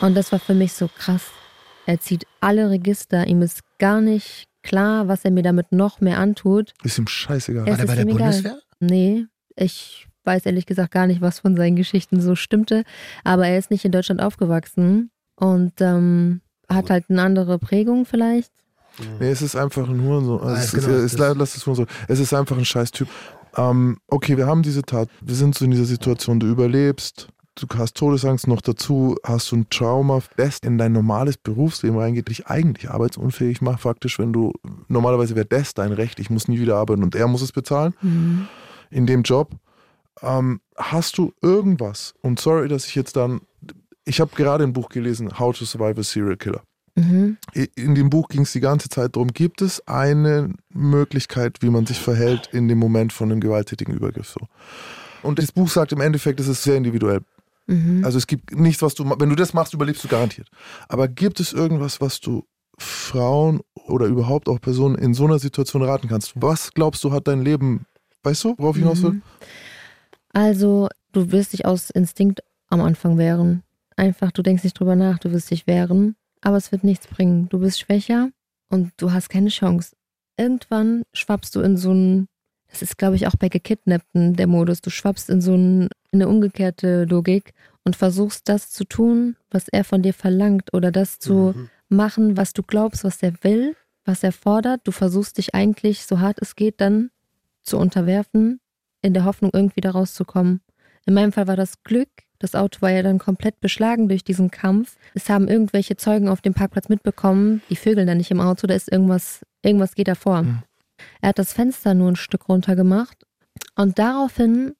[0.00, 1.26] Und das war für mich so krass.
[1.84, 6.18] Er zieht alle Register, ihm ist gar nicht klar, was er mir damit noch mehr
[6.18, 6.72] antut.
[6.82, 7.64] Ist ihm scheißegal.
[7.68, 8.18] Es War der bei ist der egal.
[8.30, 8.58] Bundeswehr?
[8.80, 12.84] Nee, ich weiß ehrlich gesagt gar nicht, was von seinen Geschichten so stimmte.
[13.24, 18.52] Aber er ist nicht in Deutschland aufgewachsen und ähm, hat halt eine andere Prägung vielleicht.
[19.18, 20.40] Nee, es ist einfach ein Hurensohn.
[20.40, 21.86] Also Ah, es, genau, ist, es, das- lass es Hurensohn.
[22.08, 23.08] Es ist einfach ein Scheißtyp.
[23.56, 25.08] Ähm, okay, wir haben diese Tat.
[25.22, 27.28] Wir sind so in dieser Situation, du überlebst.
[27.60, 32.28] Du hast Todesangst noch dazu, hast du ein Trauma, das in dein normales Berufsleben reingeht,
[32.28, 34.52] dich eigentlich arbeitsunfähig macht, faktisch, wenn du,
[34.88, 37.94] normalerweise wäre das dein Recht, ich muss nie wieder arbeiten und er muss es bezahlen
[38.00, 38.48] Mhm.
[38.90, 39.50] in dem Job.
[40.22, 43.42] Ähm, hast du irgendwas, und sorry, dass ich jetzt dann,
[44.04, 46.62] ich habe gerade ein Buch gelesen, How to Survive a Serial Killer.
[46.96, 47.36] Mhm.
[47.74, 51.86] In dem Buch ging es die ganze Zeit darum, gibt es eine Möglichkeit, wie man
[51.86, 54.40] sich verhält in dem Moment von einem gewalttätigen Übergriff so.
[55.22, 57.20] Und das Buch sagt im Endeffekt, es ist sehr individuell.
[57.70, 58.04] Mhm.
[58.04, 60.48] Also es gibt nichts, was du, wenn du das machst, überlebst du garantiert.
[60.88, 62.44] Aber gibt es irgendwas, was du
[62.78, 66.32] Frauen oder überhaupt auch Personen in so einer Situation raten kannst?
[66.34, 67.86] Was glaubst du, hat dein Leben,
[68.24, 69.12] weißt du, worauf ich hinaus will?
[69.12, 69.22] Mhm.
[70.32, 73.62] Also, du wirst dich aus Instinkt am Anfang wehren.
[73.96, 77.48] Einfach, du denkst nicht drüber nach, du wirst dich wehren, aber es wird nichts bringen.
[77.48, 78.30] Du bist schwächer
[78.68, 79.94] und du hast keine Chance.
[80.36, 82.28] Irgendwann schwappst du in so einen,
[82.68, 85.88] das ist, glaube ich, auch bei Gekidnappten der Modus, du schwappst in so einen, in
[86.12, 87.52] eine umgekehrte Logik
[87.84, 91.70] und versuchst das zu tun, was er von dir verlangt oder das zu Mhm.
[91.88, 94.80] machen, was du glaubst, was er will, was er fordert.
[94.84, 97.10] Du versuchst dich eigentlich, so hart es geht, dann
[97.62, 98.60] zu unterwerfen,
[99.02, 100.60] in der Hoffnung, irgendwie da rauszukommen.
[101.06, 102.08] In meinem Fall war das Glück.
[102.38, 104.96] Das Auto war ja dann komplett beschlagen durch diesen Kampf.
[105.14, 108.74] Es haben irgendwelche Zeugen auf dem Parkplatz mitbekommen, die vögeln da nicht im Auto, da
[108.74, 110.42] ist irgendwas, irgendwas geht da vor.
[110.42, 110.62] Mhm.
[111.20, 113.24] Er hat das Fenster nur ein Stück runter gemacht
[113.74, 114.74] und daraufhin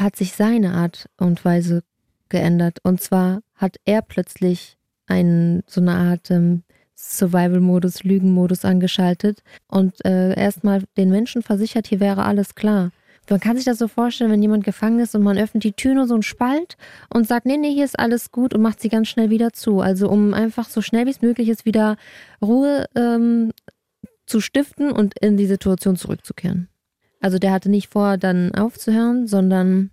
[0.00, 1.82] hat sich seine Art und Weise
[2.28, 2.78] geändert.
[2.82, 6.62] Und zwar hat er plötzlich einen, so eine Art ähm,
[6.96, 12.90] Survival-Modus, Lügen-Modus angeschaltet und äh, erstmal den Menschen versichert, hier wäre alles klar.
[13.28, 15.94] Man kann sich das so vorstellen, wenn jemand gefangen ist und man öffnet die Tür
[15.94, 16.76] nur so einen Spalt
[17.14, 19.80] und sagt, nee, nee, hier ist alles gut und macht sie ganz schnell wieder zu.
[19.80, 21.96] Also um einfach so schnell wie es möglich ist, wieder
[22.42, 23.52] Ruhe ähm,
[24.26, 26.69] zu stiften und in die Situation zurückzukehren.
[27.20, 29.90] Also der hatte nicht vor, dann aufzuhören, sondern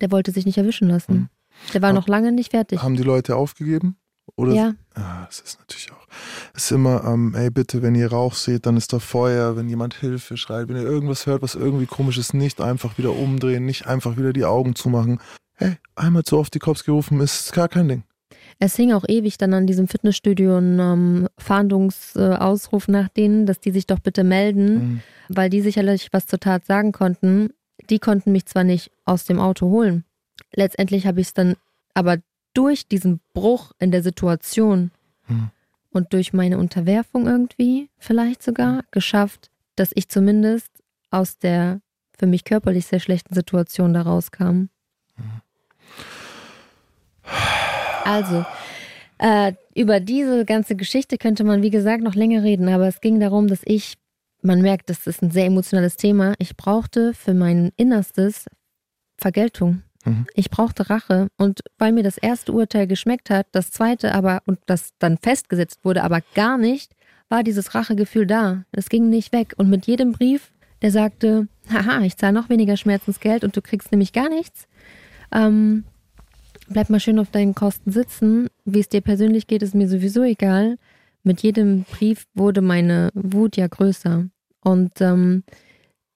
[0.00, 1.14] der wollte sich nicht erwischen lassen.
[1.14, 1.28] Mhm.
[1.72, 2.82] Der war Haben- noch lange nicht fertig.
[2.82, 3.96] Haben die Leute aufgegeben?
[4.36, 6.06] Oder Ja, Ja, das ist natürlich auch.
[6.54, 9.56] Es ist immer, ähm, ey, bitte, wenn ihr Rauch seht, dann ist da Feuer.
[9.56, 13.12] Wenn jemand Hilfe schreit, wenn ihr irgendwas hört, was irgendwie komisch ist, nicht einfach wieder
[13.14, 15.20] umdrehen, nicht einfach wieder die Augen zumachen.
[15.54, 18.02] Hey, einmal zu oft die Cops gerufen, ist gar kein Ding.
[18.58, 23.70] Es hing auch ewig dann an diesem Fitnessstudio ein ähm, Fahndungsausruf nach denen, dass die
[23.70, 25.00] sich doch bitte melden, Mhm.
[25.28, 27.50] weil die sicherlich was zur Tat sagen konnten.
[27.90, 30.04] Die konnten mich zwar nicht aus dem Auto holen.
[30.54, 31.56] Letztendlich habe ich es dann
[31.94, 32.16] aber
[32.54, 34.90] durch diesen Bruch in der Situation
[35.28, 35.50] Mhm.
[35.90, 40.70] und durch meine Unterwerfung irgendwie vielleicht sogar geschafft, dass ich zumindest
[41.10, 41.80] aus der
[42.18, 44.68] für mich körperlich sehr schlechten Situation da rauskam.
[48.06, 48.44] Also,
[49.18, 53.18] äh, über diese ganze Geschichte könnte man, wie gesagt, noch länger reden, aber es ging
[53.18, 53.94] darum, dass ich,
[54.42, 58.46] man merkt, das ist ein sehr emotionales Thema, ich brauchte für mein Innerstes
[59.18, 59.82] Vergeltung.
[60.04, 60.26] Mhm.
[60.34, 61.28] Ich brauchte Rache.
[61.36, 65.80] Und weil mir das erste Urteil geschmeckt hat, das zweite aber, und das dann festgesetzt
[65.84, 66.92] wurde, aber gar nicht,
[67.28, 68.64] war dieses Rachegefühl da.
[68.72, 69.54] Es ging nicht weg.
[69.56, 73.90] Und mit jedem Brief, der sagte, haha, ich zahle noch weniger Schmerzensgeld und du kriegst
[73.90, 74.68] nämlich gar nichts,
[75.32, 75.84] ähm,
[76.68, 78.48] bleib mal schön auf deinen Kosten sitzen.
[78.64, 80.78] Wie es dir persönlich geht, ist mir sowieso egal.
[81.22, 84.28] Mit jedem Brief wurde meine Wut ja größer.
[84.60, 85.44] Und ähm,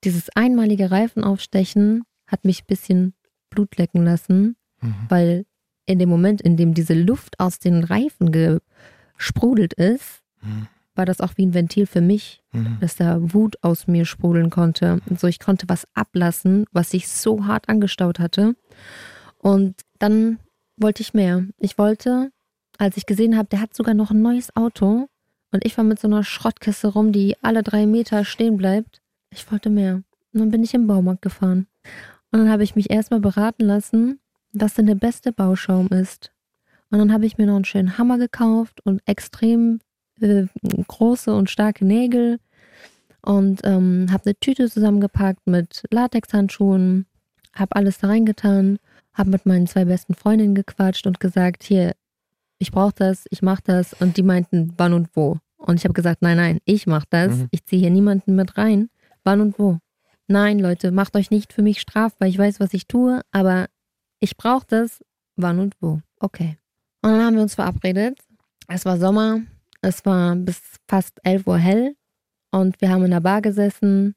[0.05, 3.15] dieses einmalige Reifenaufstechen hat mich ein bisschen
[3.51, 4.95] Blut lecken lassen, Mhm.
[5.09, 5.45] weil
[5.87, 8.31] in dem Moment, in dem diese Luft aus den Reifen
[9.17, 10.69] gesprudelt ist, Mhm.
[10.95, 12.79] war das auch wie ein Ventil für mich, Mhm.
[12.81, 15.01] dass da Wut aus mir sprudeln konnte.
[15.09, 18.55] Und so, ich konnte was ablassen, was sich so hart angestaut hatte.
[19.43, 20.39] Und dann
[20.77, 21.45] wollte ich mehr.
[21.59, 22.31] Ich wollte,
[22.79, 25.09] als ich gesehen habe, der hat sogar noch ein neues Auto
[25.53, 29.01] und ich war mit so einer Schrottkiste rum, die alle drei Meter stehen bleibt.
[29.31, 30.03] Ich wollte mehr.
[30.33, 31.67] Und dann bin ich im Baumarkt gefahren.
[32.31, 34.21] Und dann habe ich mich erstmal beraten lassen,
[34.53, 36.33] was denn der beste Bauschaum ist.
[36.91, 39.81] Und dann habe ich mir noch einen schönen Hammer gekauft und extrem
[40.21, 40.47] äh,
[40.87, 42.39] große und starke Nägel
[43.23, 47.07] und ähm, habe eine Tüte zusammengepackt mit Latexhandschuhen,
[47.55, 48.79] habe alles da reingetan,
[49.21, 51.95] habe mit meinen zwei besten Freundinnen gequatscht und gesagt, hier,
[52.59, 53.93] ich brauche das, ich mache das.
[53.95, 55.39] Und die meinten, wann und wo.
[55.59, 57.37] Und ich habe gesagt, nein, nein, ich mache das.
[57.37, 57.49] Mhm.
[57.51, 58.89] Ich ziehe hier niemanden mit rein.
[59.23, 59.79] Wann und wo?
[60.27, 62.29] Nein, Leute, macht euch nicht für mich strafbar.
[62.29, 63.67] Ich weiß, was ich tue, aber
[64.21, 65.05] ich brauche das.
[65.37, 66.01] Wann und wo?
[66.19, 66.57] Okay.
[67.03, 68.19] Und dann haben wir uns verabredet.
[68.69, 69.41] Es war Sommer.
[69.83, 71.95] Es war bis fast 11 Uhr hell.
[72.53, 74.15] Und wir haben in der Bar gesessen.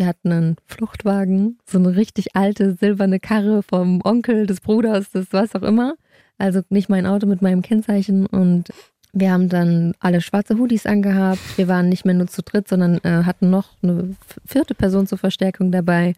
[0.00, 5.26] Wir hatten einen Fluchtwagen, so eine richtig alte silberne Karre vom Onkel, des Bruders, des
[5.32, 5.96] was auch immer.
[6.38, 8.24] Also nicht mein Auto mit meinem Kennzeichen.
[8.24, 8.70] Und
[9.12, 11.58] wir haben dann alle schwarze Hoodies angehabt.
[11.58, 15.18] Wir waren nicht mehr nur zu dritt, sondern äh, hatten noch eine vierte Person zur
[15.18, 16.14] Verstärkung dabei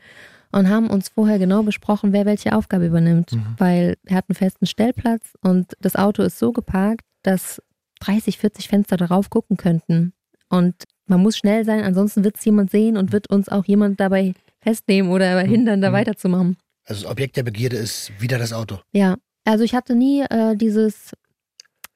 [0.53, 3.33] und haben uns vorher genau besprochen, wer welche Aufgabe übernimmt.
[3.33, 3.47] Mhm.
[3.59, 7.61] Weil wir hatten festen Stellplatz und das Auto ist so geparkt, dass
[7.99, 10.13] 30, 40 Fenster darauf gucken könnten.
[10.53, 13.99] Und man muss schnell sein, ansonsten wird es jemand sehen und wird uns auch jemand
[14.01, 15.95] dabei festnehmen oder hindern, da Mhm.
[15.95, 16.57] weiterzumachen.
[16.85, 18.79] Also das Objekt der Begierde ist wieder das Auto.
[18.93, 21.13] Ja, also ich hatte nie äh, dieses,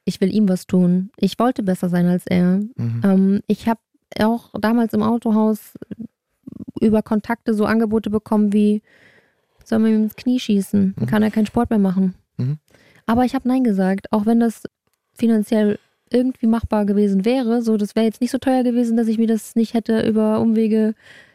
[0.04, 1.10] ich will ihm was tun.
[1.18, 2.60] Ich wollte besser sein als er.
[2.76, 3.00] Mhm.
[3.04, 3.80] Ähm, ich habe
[4.18, 5.74] auch damals im Autohaus
[6.80, 8.82] über Kontakte so Angebote bekommen wie,
[9.64, 10.94] soll man ihm ins Knie schießen?
[10.98, 11.06] Mhm.
[11.06, 12.14] kann er keinen Sport mehr machen.
[12.38, 12.58] Mhm.
[13.04, 14.62] Aber ich habe Nein gesagt, auch wenn das
[15.14, 15.78] finanziell
[16.10, 17.62] irgendwie machbar gewesen wäre.
[17.62, 20.40] So, das wäre jetzt nicht so teuer gewesen, dass ich mir das nicht hätte über
[20.40, 20.94] Umwege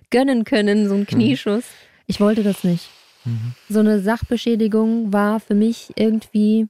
[0.10, 1.66] gönnen können, so ein Knieschuss.
[2.08, 2.90] Ich wollte das nicht.
[3.26, 3.54] Mhm.
[3.70, 6.68] So eine Sachbeschädigung war für mich irgendwie.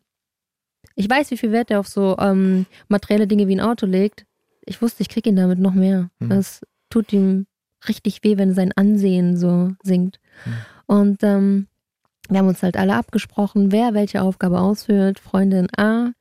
[0.95, 4.25] Ich weiß, wie viel Wert er auf so ähm, materielle Dinge wie ein Auto legt.
[4.65, 6.09] Ich wusste, ich krieg ihn damit noch mehr.
[6.19, 6.29] Mhm.
[6.29, 7.47] Das tut ihm
[7.87, 10.19] richtig weh, wenn sein Ansehen so sinkt.
[10.45, 10.53] Mhm.
[10.85, 11.67] Und ähm,
[12.29, 15.19] wir haben uns halt alle abgesprochen, wer welche Aufgabe ausführt.
[15.19, 16.11] Freundin A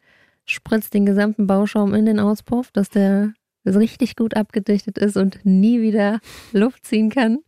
[0.50, 3.32] spritzt den gesamten Bauschaum in den Auspuff, dass der
[3.66, 6.20] richtig gut abgedichtet ist und nie wieder
[6.52, 7.38] Luft ziehen kann.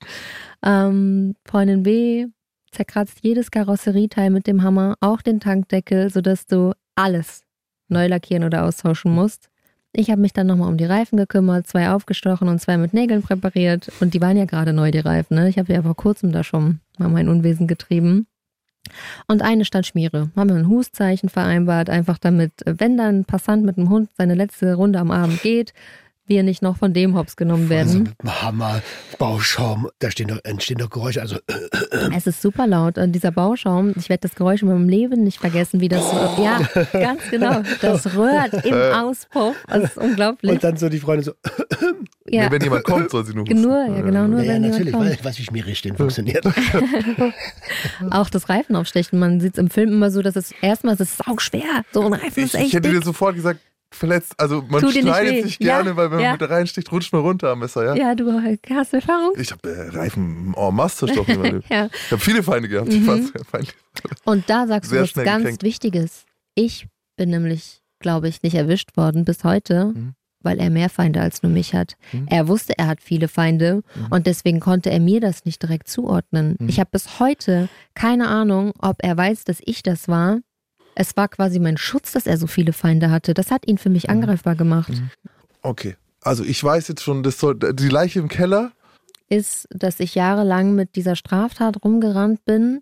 [0.62, 2.27] Ähm, Freundin B
[2.71, 7.43] zerkratzt jedes Karosserieteil mit dem Hammer, auch den Tankdeckel, sodass du alles
[7.88, 9.49] neu lackieren oder austauschen musst.
[9.95, 13.23] Ich habe mich dann nochmal um die Reifen gekümmert, zwei aufgestochen und zwei mit Nägeln
[13.23, 13.93] präpariert.
[14.01, 15.35] Und die waren ja gerade neu, die Reifen.
[15.35, 15.51] Ne?
[15.51, 18.27] Ich habe ja vor kurzem da schon mal mein Unwesen getrieben.
[19.29, 20.31] Und eine statt Schmiere.
[20.37, 24.35] Haben wir ein Hustzeichen vereinbart, einfach damit, wenn dann ein Passant mit dem Hund seine
[24.35, 25.73] letzte Runde am Abend geht,
[26.33, 28.03] wir nicht noch von dem Hops genommen Also werden.
[28.05, 28.83] mit dem Hammer,
[29.18, 31.21] Bauschaum, da stehen doch, entstehen doch Geräusche.
[31.21, 31.37] Also
[32.16, 32.99] Es ist super laut.
[32.99, 36.42] Und dieser Bauschaum, ich werde das Geräusch in meinem Leben nicht vergessen, wie das so,
[36.42, 36.61] ja,
[36.92, 37.62] ganz genau.
[37.81, 39.55] Das rührt im Auspuff.
[39.68, 40.51] Das ist unglaublich.
[40.53, 41.33] und dann so die Freunde so.
[42.27, 42.51] ja.
[42.51, 43.61] Wenn jemand kommt, soll sie nur husten.
[43.61, 45.05] Nur, ja, genau, nur Ja, ja wenn jemand natürlich, kommt.
[45.07, 46.45] weil ich weiß, wie Schmiere stehen funktioniert.
[48.11, 51.18] Auch das Reifenaufstechen, man sieht es im Film immer so, dass es erstmal, es ist
[51.18, 51.85] sauschwer.
[51.92, 53.01] So ein Reifen ist Ich, echt ich hätte dick.
[53.01, 53.61] dir sofort gesagt,
[53.94, 54.35] verletzt.
[54.38, 56.31] Also man Tut schneidet sich gerne, Ja, weil wenn ja.
[56.31, 57.94] man mit reinsticht, rutscht man runter am Messer, ja?
[57.94, 58.33] Ja, du
[58.70, 59.33] hast Erfahrung.
[59.37, 61.62] Ich habe äh, Reifen en masse zerstochen.
[61.68, 61.88] Ja.
[61.92, 62.90] Ich habe viele Feinde gehabt.
[62.90, 63.33] Mhm.
[64.24, 65.62] Und da sagst Sehr du was ganz gekränkt.
[65.62, 66.24] Wichtiges.
[66.55, 70.14] Ich bin nämlich, glaube ich, nicht erwischt worden bis heute, Mhm.
[70.42, 71.94] weil er mehr Feinde als nur mich hat.
[72.12, 72.26] Mhm.
[72.28, 74.07] Er wusste, er hat viele Feinde Mhm.
[74.11, 76.57] und deswegen konnte er mir das nicht direkt zuordnen.
[76.59, 76.68] Mhm.
[76.68, 80.38] Ich habe bis heute keine Ahnung, ob er weiß, dass ich das war.
[80.94, 83.35] Es war quasi mein Schutz, dass er so viele Feinde hatte.
[83.35, 84.11] Das hat ihn für mich Mhm.
[84.14, 84.90] angreifbar gemacht.
[84.90, 85.11] Mhm.
[85.62, 85.96] Okay.
[86.22, 88.72] Also ich weiß jetzt schon, das soll, die Leiche im Keller.
[89.28, 92.81] Ist, dass ich jahrelang mit dieser Straftat rumgerannt bin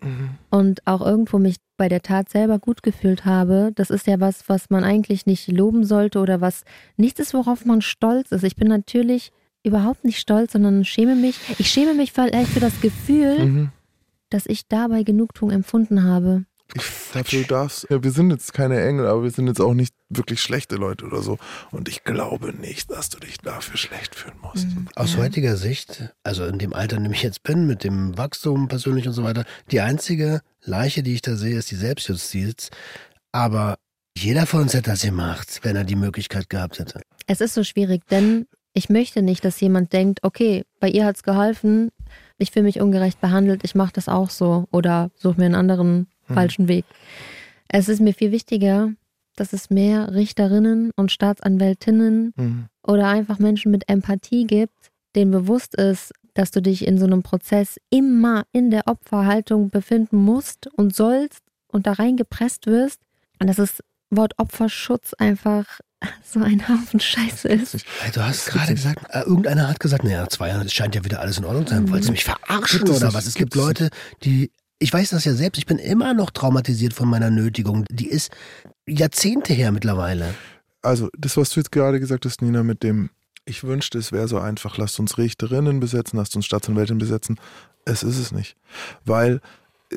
[0.49, 3.71] und auch irgendwo mich bei der Tat selber gut gefühlt habe.
[3.73, 6.63] Das ist ja was, was man eigentlich nicht loben sollte oder was
[6.97, 8.43] nichts ist, worauf man stolz ist.
[8.43, 9.31] Ich bin natürlich
[9.63, 11.39] überhaupt nicht stolz, sondern schäme mich.
[11.57, 13.69] Ich schäme mich vielleicht für das Gefühl, Mhm.
[14.29, 16.43] dass ich dabei Genugtuung empfunden habe.
[16.73, 19.93] Ich, dafür darfst ja, wir sind jetzt keine Engel, aber wir sind jetzt auch nicht
[20.09, 21.37] wirklich schlechte Leute oder so.
[21.71, 24.67] Und ich glaube nicht, dass du dich dafür schlecht fühlen musst.
[24.95, 25.19] Aus Ja.
[25.19, 29.07] heutiger Sicht, also in dem Alter, in dem ich jetzt bin, mit dem Wachstum persönlich
[29.07, 32.69] und so weiter, die einzige Leiche, die ich da sehe, ist die Selbstjustiz.
[33.31, 33.77] Aber
[34.17, 37.01] jeder von uns hätte das gemacht, wenn er die Möglichkeit gehabt hätte.
[37.27, 41.23] Es ist so schwierig, denn ich möchte nicht, dass jemand denkt, okay, bei ihr hat's
[41.23, 41.89] geholfen,
[42.37, 46.07] ich fühle mich ungerecht behandelt, ich mache das auch so oder suche mir einen anderen
[46.31, 46.35] Hm.
[46.35, 46.85] falschen Weg.
[47.67, 48.91] Es ist mir viel wichtiger,
[49.35, 52.65] dass es mehr Richterinnen und Staatsanwältinnen Mhm.
[52.85, 54.73] oder einfach Menschen mit Empathie gibt,
[55.15, 60.17] denen bewusst ist, dass du dich in so einem Prozess immer in der Opferhaltung befinden
[60.17, 62.99] musst und sollst und da reingepresst wirst.
[63.39, 65.79] Und dass das Wort Opferschutz einfach
[66.23, 67.77] so ein Haufen Scheiße ist.
[68.01, 71.03] Hey, du hast gerade gesagt, äh, irgendeiner hat gesagt, naja, zwei Jahren, es scheint ja
[71.05, 71.83] wieder alles in Ordnung zu sein.
[71.83, 71.89] Mhm.
[71.91, 73.25] Wolltest du mich verarschen oder was?
[73.27, 73.89] Es gibt gibt es Leute,
[74.23, 77.85] die, ich weiß das ja selbst, ich bin immer noch traumatisiert von meiner Nötigung.
[77.89, 78.31] Die ist
[78.87, 80.33] Jahrzehnte her mittlerweile.
[80.81, 83.11] Also, das, was du jetzt gerade gesagt hast, Nina, mit dem
[83.45, 84.77] Ich wünschte, es wäre so einfach.
[84.77, 87.39] Lasst uns Richterinnen besetzen, lasst uns Staatsanwältin besetzen.
[87.85, 88.55] Es ist es nicht.
[89.05, 89.39] Weil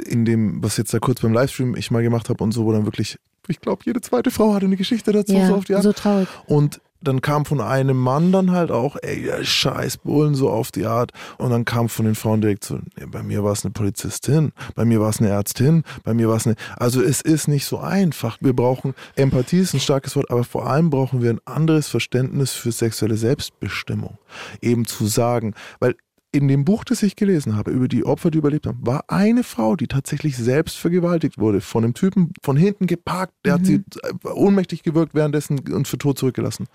[0.06, 2.72] in dem, was jetzt da kurz beim Livestream ich mal gemacht habe und so, wo
[2.72, 3.18] dann wirklich,
[3.48, 5.82] ich glaube, jede zweite Frau hatte eine Geschichte dazu, ja, so auf die Art.
[5.82, 6.28] so traurig.
[6.46, 10.72] Und dann kam von einem Mann dann halt auch, ey, ja, scheiß Bullen, so auf
[10.72, 11.12] die Art.
[11.38, 14.52] Und dann kam von den Frauen direkt so, nee, bei mir war es eine Polizistin,
[14.74, 16.56] bei mir war es eine Ärztin, bei mir war es eine.
[16.76, 18.38] Also es ist nicht so einfach.
[18.40, 22.52] Wir brauchen, Empathie ist ein starkes Wort, aber vor allem brauchen wir ein anderes Verständnis
[22.52, 24.18] für sexuelle Selbstbestimmung.
[24.60, 25.94] Eben zu sagen, weil
[26.34, 29.44] in dem Buch, das ich gelesen habe, über die Opfer, die überlebt haben, war eine
[29.44, 33.84] Frau, die tatsächlich selbst vergewaltigt wurde, von einem Typen von hinten geparkt, der hat sie
[34.02, 36.66] äh, ohnmächtig gewirkt währenddessen und für tot zurückgelassen.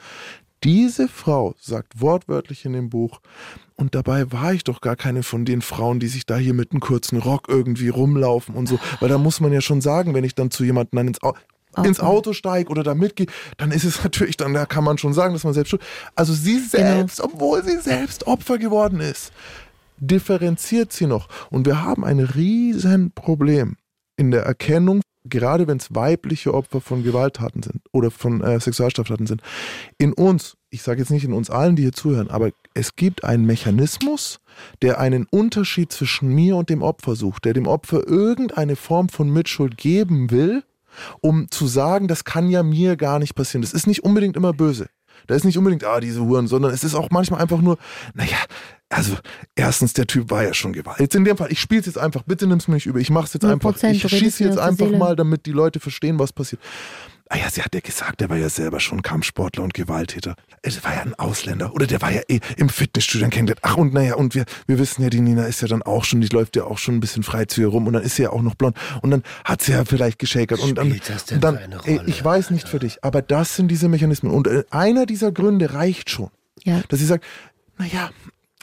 [0.63, 3.19] Diese Frau sagt wortwörtlich in dem Buch,
[3.75, 6.71] und dabei war ich doch gar keine von den Frauen, die sich da hier mit
[6.71, 8.77] einem kurzen Rock irgendwie rumlaufen und so.
[8.99, 11.39] Weil da muss man ja schon sagen, wenn ich dann zu jemandem dann ins Auto,
[11.77, 13.27] ins Auto steige oder da mitgehe,
[13.57, 15.83] dann ist es natürlich, dann da kann man schon sagen, dass man selbst schuld.
[16.15, 19.31] Also sie selbst, obwohl sie selbst Opfer geworden ist,
[19.97, 21.27] differenziert sie noch.
[21.49, 23.75] Und wir haben ein riesen Problem
[24.17, 29.27] in der Erkennung, gerade wenn es weibliche Opfer von Gewalttaten sind oder von äh, Sexualstraftaten
[29.27, 29.41] sind.
[29.97, 33.23] In uns, ich sage jetzt nicht in uns allen, die hier zuhören, aber es gibt
[33.23, 34.39] einen Mechanismus,
[34.81, 39.29] der einen Unterschied zwischen mir und dem Opfer sucht, der dem Opfer irgendeine Form von
[39.29, 40.63] Mitschuld geben will,
[41.21, 43.61] um zu sagen, das kann ja mir gar nicht passieren.
[43.61, 44.87] Das ist nicht unbedingt immer böse.
[45.27, 47.77] Da ist nicht unbedingt, ah, diese Huren, sondern es ist auch manchmal einfach nur,
[48.13, 48.37] naja,
[48.89, 49.15] also
[49.55, 50.99] erstens, der Typ war ja schon Gewalt.
[50.99, 52.99] Jetzt in dem Fall, ich spiele es jetzt einfach, bitte nimm's mir nicht über.
[52.99, 53.75] Ich mach's jetzt einfach.
[53.83, 56.61] Ich schieße jetzt einfach mal, damit die Leute verstehen, was passiert.
[57.31, 60.35] Ah ja, sie hat ja gesagt, der war ja selber schon Kampfsportler und Gewalttäter.
[60.63, 61.75] Er war ja ein Ausländer.
[61.75, 63.59] Oder der war ja eh im Fitnessstudio kennengelernt.
[63.61, 66.21] Ach, und naja, und wir, wir wissen ja, die Nina ist ja dann auch schon,
[66.21, 68.41] die läuft ja auch schon ein bisschen freizügig rum und dann ist sie ja auch
[68.41, 68.75] noch blond.
[69.03, 70.59] Und dann hat sie ja vielleicht geschakert.
[70.59, 73.55] Und dann, das denn dann für eine Rolle, ich weiß nicht für dich, aber das
[73.55, 74.31] sind diese Mechanismen.
[74.31, 76.31] Und äh, einer dieser Gründe reicht schon.
[76.63, 76.81] Ja.
[76.89, 77.23] Dass sie sagt,
[77.77, 78.09] naja,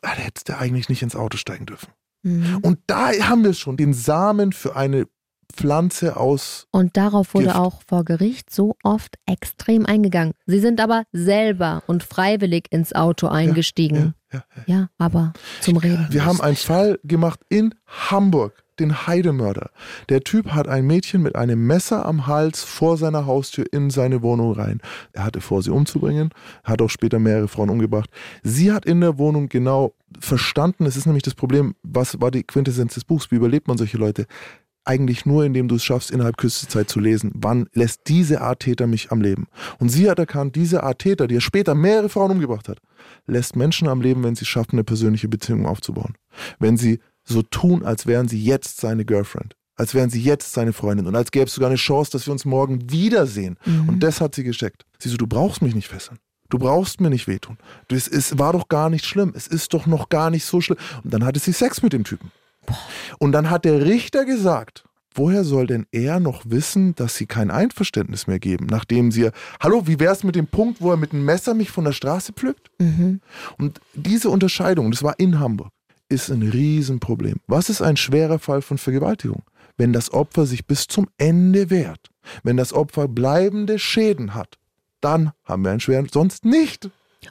[0.03, 1.89] da hättest du eigentlich nicht ins Auto steigen dürfen.
[2.25, 2.59] Mhm.
[2.63, 5.07] Und da haben wir schon den Samen für eine
[5.57, 6.67] Pflanze aus.
[6.71, 7.57] Und darauf wurde Gift.
[7.57, 10.35] auch vor Gericht so oft extrem eingegangen.
[10.47, 14.15] Sie sind aber selber und freiwillig ins Auto eingestiegen.
[14.33, 14.75] Ja, ja.
[14.75, 16.07] Ja, aber zum Reden.
[16.11, 19.71] Wir haben einen Fall gemacht in Hamburg, den Heidemörder.
[20.09, 24.23] Der Typ hat ein Mädchen mit einem Messer am Hals vor seiner Haustür in seine
[24.23, 24.81] Wohnung rein.
[25.13, 26.31] Er hatte vor, sie umzubringen,
[26.65, 28.11] hat auch später mehrere Frauen umgebracht.
[28.43, 32.45] Sie hat in der Wohnung genau verstanden, es ist nämlich das Problem, was war die
[32.45, 34.27] Quintessenz des Buchs, wie überlebt man solche Leute?
[34.89, 38.61] Eigentlich nur, indem du es schaffst, innerhalb kürzester Zeit zu lesen, wann lässt diese Art
[38.61, 39.49] Täter mich am Leben.
[39.79, 42.79] Und sie hat erkannt, diese Art Täter, die er später mehrere Frauen umgebracht hat,
[43.27, 46.15] lässt Menschen am Leben, wenn sie schaffen, eine persönliche Beziehung aufzubauen.
[46.61, 49.57] Wenn sie so tun, als wären sie jetzt seine Girlfriend.
[49.75, 51.07] Als wären sie jetzt seine Freundin.
[51.07, 53.59] Und als gäbe es sogar eine Chance, dass wir uns morgen wiedersehen.
[53.89, 54.87] Und das hat sie gesteckt.
[54.99, 56.19] Sie so, du brauchst mich nicht fesseln.
[56.49, 57.59] Du brauchst mir nicht wehtun.
[57.89, 59.33] Ist, war doch gar nicht schlimm.
[59.35, 60.79] Es ist doch noch gar nicht so schlimm.
[61.03, 62.31] Und dann hatte sie Sex mit dem Typen.
[63.19, 67.51] Und dann hat der Richter gesagt, woher soll denn er noch wissen, dass sie kein
[67.51, 71.25] Einverständnis mehr geben, nachdem sie, hallo, wie wär's mit dem Punkt, wo er mit dem
[71.25, 72.71] Messer mich von der Straße pflückt?
[72.79, 73.21] Mhm.
[73.59, 75.73] Und diese Unterscheidung, das war in Hamburg,
[76.09, 77.41] ist ein Riesenproblem.
[77.47, 79.43] Was ist ein schwerer Fall von Vergewaltigung?
[79.77, 82.11] Wenn das Opfer sich bis zum Ende wehrt,
[82.43, 84.59] wenn das Opfer bleibende Schäden hat,
[85.01, 86.91] dann haben wir einen schweren, sonst nicht.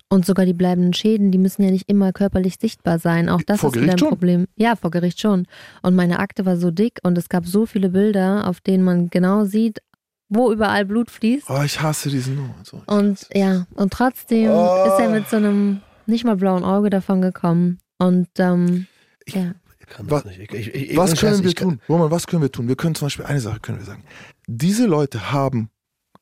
[0.10, 3.30] Und sogar die bleibenden Schäden, die müssen ja nicht immer körperlich sichtbar sein.
[3.30, 4.10] Auch das Vor ist wieder ein Gericht schon.
[4.10, 4.46] Problem.
[4.56, 5.48] Ja, vor Gericht schon.
[5.82, 9.10] Und meine Akte war so dick und es gab so viele Bilder, auf denen man
[9.10, 9.80] genau sieht,
[10.30, 11.50] wo überall Blut fließt.
[11.50, 12.56] Oh, ich hasse diesen Nummer.
[12.64, 12.82] So.
[12.88, 14.86] Und ja, und trotzdem Oh.
[14.88, 17.80] ist er mit so einem nicht mal blauen Auge davon gekommen.
[17.98, 18.88] Und ähm,
[19.26, 19.54] Ich- ja.
[20.00, 20.26] Was-.
[20.26, 21.80] Ich, ich, ich, Was können wir tun?
[21.88, 22.68] Roman, was können wir tun?
[22.68, 24.04] Wir können zum Beispiel eine Sache können wir sagen.
[24.48, 25.70] Diese Leute haben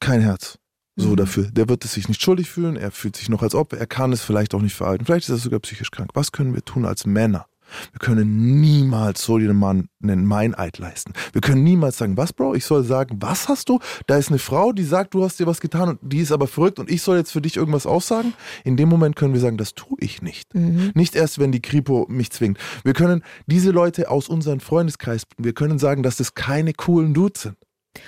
[0.01, 0.59] kein Herz.
[0.95, 1.15] So Mhm.
[1.15, 1.43] dafür.
[1.51, 4.13] Der wird es sich nicht schuldig fühlen, er fühlt sich noch als Opfer, er kann
[4.13, 5.06] es vielleicht auch nicht verhalten.
[5.06, 6.12] Vielleicht ist er sogar psychisch krank.
[6.13, 7.47] Was können wir tun als Männer?
[7.91, 11.13] Wir können niemals so jedem Mann einen Meineid leisten.
[11.32, 12.53] Wir können niemals sagen, was, Bro?
[12.53, 13.79] Ich soll sagen, was hast du?
[14.06, 16.45] Da ist eine Frau, die sagt, du hast dir was getan und die ist aber
[16.45, 18.34] verrückt und ich soll jetzt für dich irgendwas aussagen.
[18.63, 20.53] In dem Moment können wir sagen, das tue ich nicht.
[20.53, 20.91] Mhm.
[20.93, 22.60] Nicht erst, wenn die Kripo mich zwingt.
[22.84, 27.41] Wir können diese Leute aus unserem Freundeskreis, wir können sagen, dass das keine coolen Dudes
[27.43, 27.58] sind.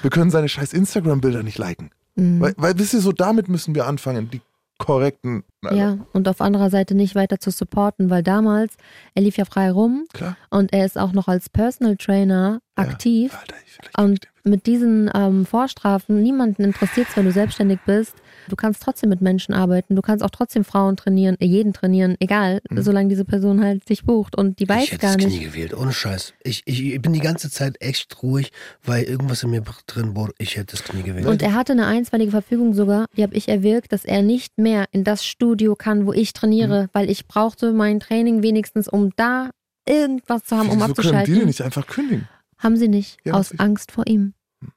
[0.03, 1.89] Wir können seine scheiß Instagram-Bilder nicht liken.
[2.15, 2.41] Mhm.
[2.41, 4.41] Weil, weil, wisst ihr, so damit müssen wir anfangen, die
[4.77, 5.43] korrekten.
[5.63, 8.75] Also, Ja, und auf anderer Seite nicht weiter zu supporten, weil damals,
[9.13, 10.37] er lief ja frei rum Klar.
[10.49, 13.33] und er ist auch noch als Personal Trainer aktiv.
[13.33, 18.15] Alter, ich, vielleicht Und mit diesen ähm, Vorstrafen, niemanden interessiert es, wenn du selbstständig bist.
[18.47, 19.95] Du kannst trotzdem mit Menschen arbeiten.
[19.95, 22.81] Du kannst auch trotzdem Frauen trainieren, äh, jeden trainieren, egal, Mhm.
[22.81, 24.37] solange diese Person halt dich bucht.
[24.37, 25.37] Und die ich weiß hätte gar das nicht.
[25.37, 26.33] Knie gewählt, ohne Scheiß.
[26.43, 28.51] Ich, ich, ich bin die ganze Zeit echt ruhig,
[28.83, 30.29] weil irgendwas in mir drin war.
[30.37, 31.25] Ich hätte das Knie gewählt.
[31.25, 34.85] Und er hatte eine einstweilige Verfügung sogar, die habe ich erwirkt, dass er nicht mehr
[34.91, 36.89] in das Studio kann, wo ich trainiere, mhm.
[36.93, 39.49] weil ich brauchte mein Training wenigstens, um da
[39.87, 41.19] irgendwas zu haben, um Wieso abzuschalten.
[41.23, 42.27] können die denn nicht einfach kündigen?
[42.57, 44.33] Haben sie nicht, ja, aus Angst vor ihm.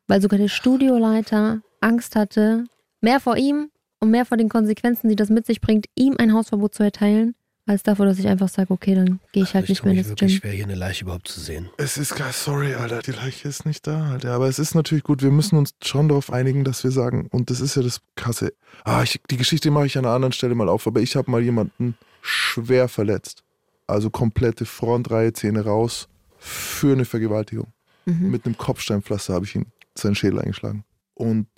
[0.06, 2.64] Weil sogar der Studioleiter Angst hatte,
[3.00, 3.70] mehr vor ihm
[4.00, 7.34] und mehr vor den Konsequenzen, die das mit sich bringt, ihm ein Hausverbot zu erteilen,
[7.68, 10.08] als davor, dass ich einfach sage, okay, dann gehe ich halt ich nicht mehr ins
[10.08, 10.40] wirklich Gym.
[10.40, 11.68] schwer, hier eine Leiche überhaupt zu sehen.
[11.76, 14.32] Es ist gar, sorry, Alter, die Leiche ist nicht da, Alter.
[14.32, 17.50] Aber es ist natürlich gut, wir müssen uns schon darauf einigen, dass wir sagen, und
[17.50, 18.54] das ist ja das Krasse.
[18.84, 21.30] Ah, ich, die Geschichte mache ich an einer anderen Stelle mal auf, aber ich habe
[21.30, 23.44] mal jemanden schwer verletzt.
[23.86, 27.72] Also komplette Frontreihe, Zähne raus für eine Vergewaltigung.
[28.06, 28.30] Mhm.
[28.30, 30.84] Mit einem Kopfsteinpflaster habe ich ihn seinen Schädel eingeschlagen.
[31.14, 31.48] Und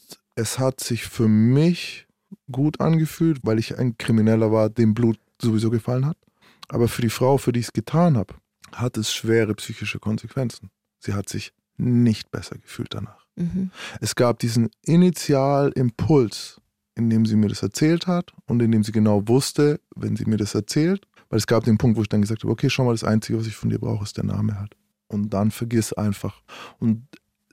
[0.41, 2.07] es hat sich für mich
[2.51, 6.16] gut angefühlt, weil ich ein Krimineller war, dem Blut sowieso gefallen hat.
[6.68, 8.34] Aber für die Frau, für die ich es getan habe,
[8.72, 10.70] hat es schwere psychische Konsequenzen.
[10.99, 13.26] Sie hat sich nicht besser gefühlt danach.
[13.36, 13.70] Mhm.
[14.01, 16.61] Es gab diesen Initialimpuls,
[16.95, 20.24] in dem sie mir das erzählt hat und in dem sie genau wusste, wenn sie
[20.24, 22.84] mir das erzählt, weil es gab den Punkt, wo ich dann gesagt habe, okay, schau
[22.84, 24.76] mal, das Einzige, was ich von dir brauche, ist der Name halt.
[25.07, 26.43] Und dann vergiss einfach.
[26.78, 27.07] Und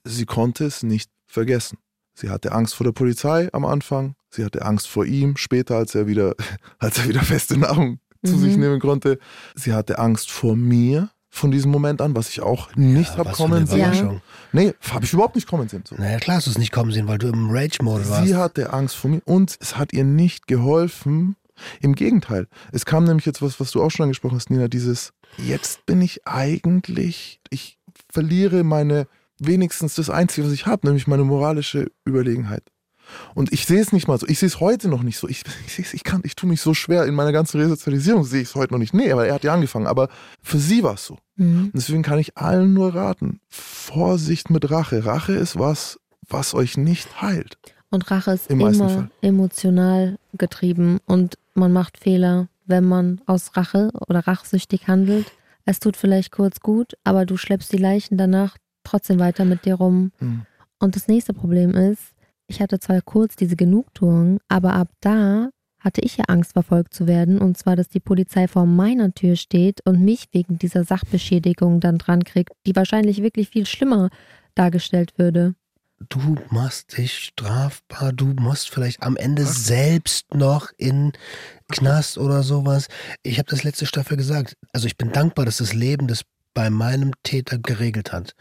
[0.03, 1.77] sie konnte es nicht vergessen.
[2.19, 5.93] Sie hatte Angst vor der Polizei am Anfang, sie hatte Angst vor ihm später, als
[5.93, 6.33] er wieder,
[6.79, 8.27] als er wieder feste Nahrung mhm.
[8.27, 9.19] zu sich nehmen konnte.
[9.53, 13.33] Sie hatte Angst vor mir von diesem Moment an, was ich auch nicht ja, habe
[13.33, 13.93] kommen sehen.
[13.93, 14.21] Ja.
[14.51, 15.83] Nee, habe ich überhaupt nicht kommen sehen.
[15.87, 15.95] So.
[15.95, 18.27] Naja, klar hast du es nicht kommen sehen, weil du im Rage-Mode warst.
[18.27, 21.35] Sie hatte Angst vor mir und es hat ihr nicht geholfen.
[21.81, 25.13] Im Gegenteil, es kam nämlich jetzt was, was du auch schon angesprochen hast, Nina, dieses,
[25.37, 27.79] jetzt bin ich eigentlich, ich
[28.11, 29.07] verliere meine
[29.39, 32.63] wenigstens das Einzige, was ich habe, nämlich meine moralische Überlegenheit.
[33.35, 34.27] Und ich sehe es nicht mal so.
[34.27, 35.27] Ich sehe es heute noch nicht so.
[35.27, 38.49] Ich, ich, ich, kann, ich tue mich so schwer in meiner ganzen Resozialisierung, sehe ich
[38.49, 38.93] es heute noch nicht.
[38.93, 39.87] Nee, weil er hat ja angefangen.
[39.87, 40.09] Aber
[40.41, 41.17] für sie war es so.
[41.35, 41.65] Mhm.
[41.65, 45.05] Und deswegen kann ich allen nur raten: Vorsicht mit Rache.
[45.05, 47.57] Rache ist was, was euch nicht heilt.
[47.89, 53.91] Und Rache ist Im immer emotional getrieben und man macht Fehler, wenn man aus Rache
[54.07, 55.31] oder rachsüchtig handelt.
[55.63, 58.57] Es tut vielleicht kurz gut, aber du schleppst die Leichen danach
[58.87, 60.11] trotzdem weiter mit dir rum.
[60.19, 60.45] Mhm.
[60.79, 62.13] Und das nächste Problem ist,
[62.47, 67.07] ich hatte zwar kurz diese Genugtuung, aber ab da hatte ich ja Angst, verfolgt zu
[67.07, 67.39] werden.
[67.39, 71.97] Und zwar, dass die Polizei vor meiner Tür steht und mich wegen dieser Sachbeschädigung dann
[71.97, 74.09] dran kriegt, die wahrscheinlich wirklich viel schlimmer
[74.55, 75.55] dargestellt würde.
[76.09, 79.65] Du machst dich strafbar, du musst vielleicht am Ende Was?
[79.65, 81.13] selbst noch in
[81.69, 82.87] Knast oder sowas.
[83.23, 84.55] Ich habe das letzte Staffel gesagt.
[84.73, 86.21] Also ich bin dankbar, dass das Leben das
[86.53, 88.35] bei meinem Täter geregelt hat.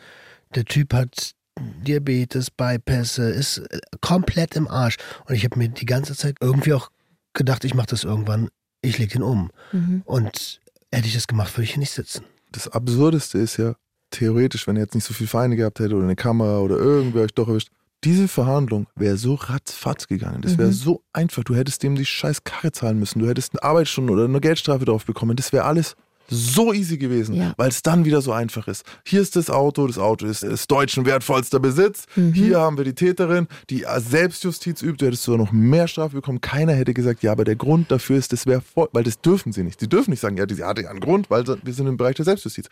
[0.57, 4.97] Der Typ hat Diabetes, Bypässe, ist äh, komplett im Arsch.
[5.27, 6.91] Und ich habe mir die ganze Zeit irgendwie auch
[7.35, 8.49] gedacht, ich mache das irgendwann,
[8.83, 9.51] ich lege den um.
[9.73, 10.03] Mhm.
[10.05, 12.25] Und hätte ich das gemacht, würde ich hier nicht sitzen.
[12.53, 13.75] Das Absurdeste ist ja,
[14.11, 17.23] theoretisch, wenn ihr jetzt nicht so viel Feinde gehabt hättet oder eine Kamera oder irgendwer
[17.23, 17.69] euch doch erwischt,
[18.05, 20.43] diese Verhandlung wäre so ratzfatz gegangen.
[20.43, 20.75] Das wäre mhm.
[20.75, 21.45] so einfach.
[21.45, 23.19] Du hättest dem die scheiß Karre zahlen müssen.
[23.19, 25.37] Du hättest eine Arbeitsstunde oder eine Geldstrafe drauf bekommen.
[25.37, 25.97] Das wäre alles
[26.29, 27.55] so easy gewesen, ja.
[27.57, 28.85] weil es dann wieder so einfach ist.
[29.05, 32.07] Hier ist das Auto, das Auto ist des deutschen wertvollster Besitz.
[32.17, 32.33] Mhm.
[32.33, 34.99] Hier haben wir die Täterin, die Selbstjustiz übt.
[34.99, 36.41] Du hättest sogar noch mehr Strafe bekommen.
[36.41, 39.53] Keiner hätte gesagt, ja, aber der Grund dafür ist, das wäre voll, weil das dürfen
[39.53, 39.81] sie nicht.
[39.81, 42.17] Sie dürfen nicht sagen, ja, sie hatte ja einen Grund, weil wir sind im Bereich
[42.17, 42.69] der Selbstjustiz.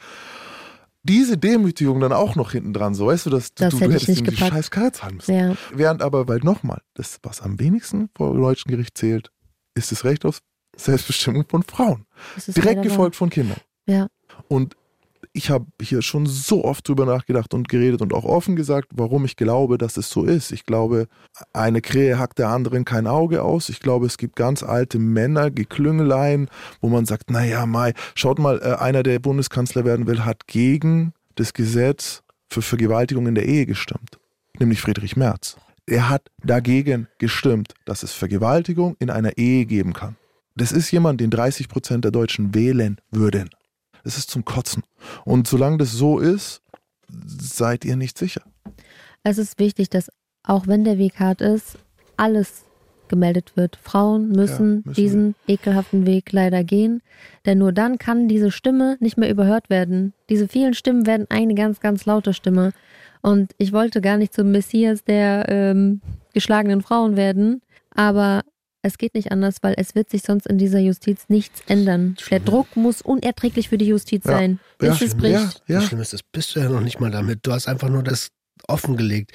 [1.07, 4.09] Diese Demütigung dann auch noch hinten dran, so weißt du, dass das du, du hättest
[4.09, 5.35] ihm die scheiß Karre zahlen müssen.
[5.35, 5.55] Ja.
[5.75, 9.31] Während aber, weil nochmal, das, was am wenigsten vor deutschen Gericht zählt,
[9.75, 10.39] ist das Recht auf
[10.77, 12.07] Selbstbestimmung von Frauen.
[12.49, 13.59] Direkt gefolgt von Kindern.
[13.87, 14.09] Ja.
[14.49, 14.77] Und
[15.37, 19.25] ich habe hier schon so oft drüber nachgedacht und geredet und auch offen gesagt, warum
[19.25, 20.53] ich glaube, dass es so ist.
[20.53, 21.09] Ich glaube,
[21.53, 23.69] eine Krähe hackt der anderen kein Auge aus.
[23.69, 26.49] Ich glaube, es gibt ganz alte Männer, Geklüngeleien,
[26.81, 31.13] wo man sagt, naja, Mai, schaut mal, äh, einer, der Bundeskanzler werden will, hat gegen
[31.35, 34.21] das Gesetz für Vergewaltigung in der Ehe gestimmt,
[34.61, 35.57] nämlich Friedrich Merz.
[35.87, 40.17] Er hat dagegen gestimmt, dass es Vergewaltigung in einer Ehe geben kann.
[40.57, 43.51] Das ist jemand, den 30 Prozent der Deutschen wählen würden.
[44.05, 44.83] Das ist zum Kotzen.
[45.25, 46.63] Und solange das so ist,
[47.09, 48.43] seid ihr nicht sicher.
[49.23, 50.11] Es ist wichtig, dass
[50.43, 51.79] auch wenn der Weg hart ist,
[52.17, 52.65] alles
[53.09, 53.77] gemeldet wird.
[53.77, 55.55] Frauen müssen, ja, müssen diesen wir.
[55.55, 57.03] ekelhaften Weg leider gehen,
[57.47, 60.15] denn nur dann kann diese Stimme nicht mehr überhört werden.
[60.29, 62.73] Diese vielen Stimmen werden eine ganz, ganz laute Stimme.
[63.23, 66.01] Und ich wollte gar nicht zum Messias der ähm,
[66.35, 67.63] geschlagenen Frauen werden,
[67.95, 68.43] aber
[68.85, 72.17] es geht nicht anders, weil es wird sich sonst in dieser Justiz nichts ändern.
[72.31, 74.33] Der Druck muss unerträglich für die Justiz ja.
[74.33, 75.33] sein, bis ja, es bricht.
[75.33, 75.81] Ja, ja.
[75.81, 77.41] Das Schlimme ist, das bist du ja noch nicht mal damit.
[77.47, 78.29] Du hast einfach nur das
[78.69, 79.33] offengelegt.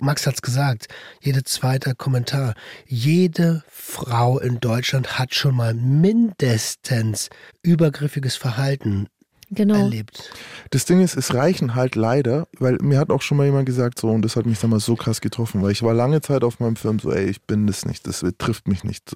[0.00, 0.88] Max hat's gesagt,
[1.20, 2.54] jeder zweite Kommentar.
[2.86, 7.30] Jede Frau in Deutschland hat schon mal mindestens
[7.62, 9.06] übergriffiges Verhalten
[9.50, 9.76] Genau.
[9.76, 10.30] erlebt.
[10.70, 13.98] Das Ding ist, es reichen halt leider, weil mir hat auch schon mal jemand gesagt,
[13.98, 16.60] so, und das hat mich damals so krass getroffen, weil ich war lange Zeit auf
[16.60, 19.14] meinem Film so, ey, ich bin das nicht, das trifft mich nicht.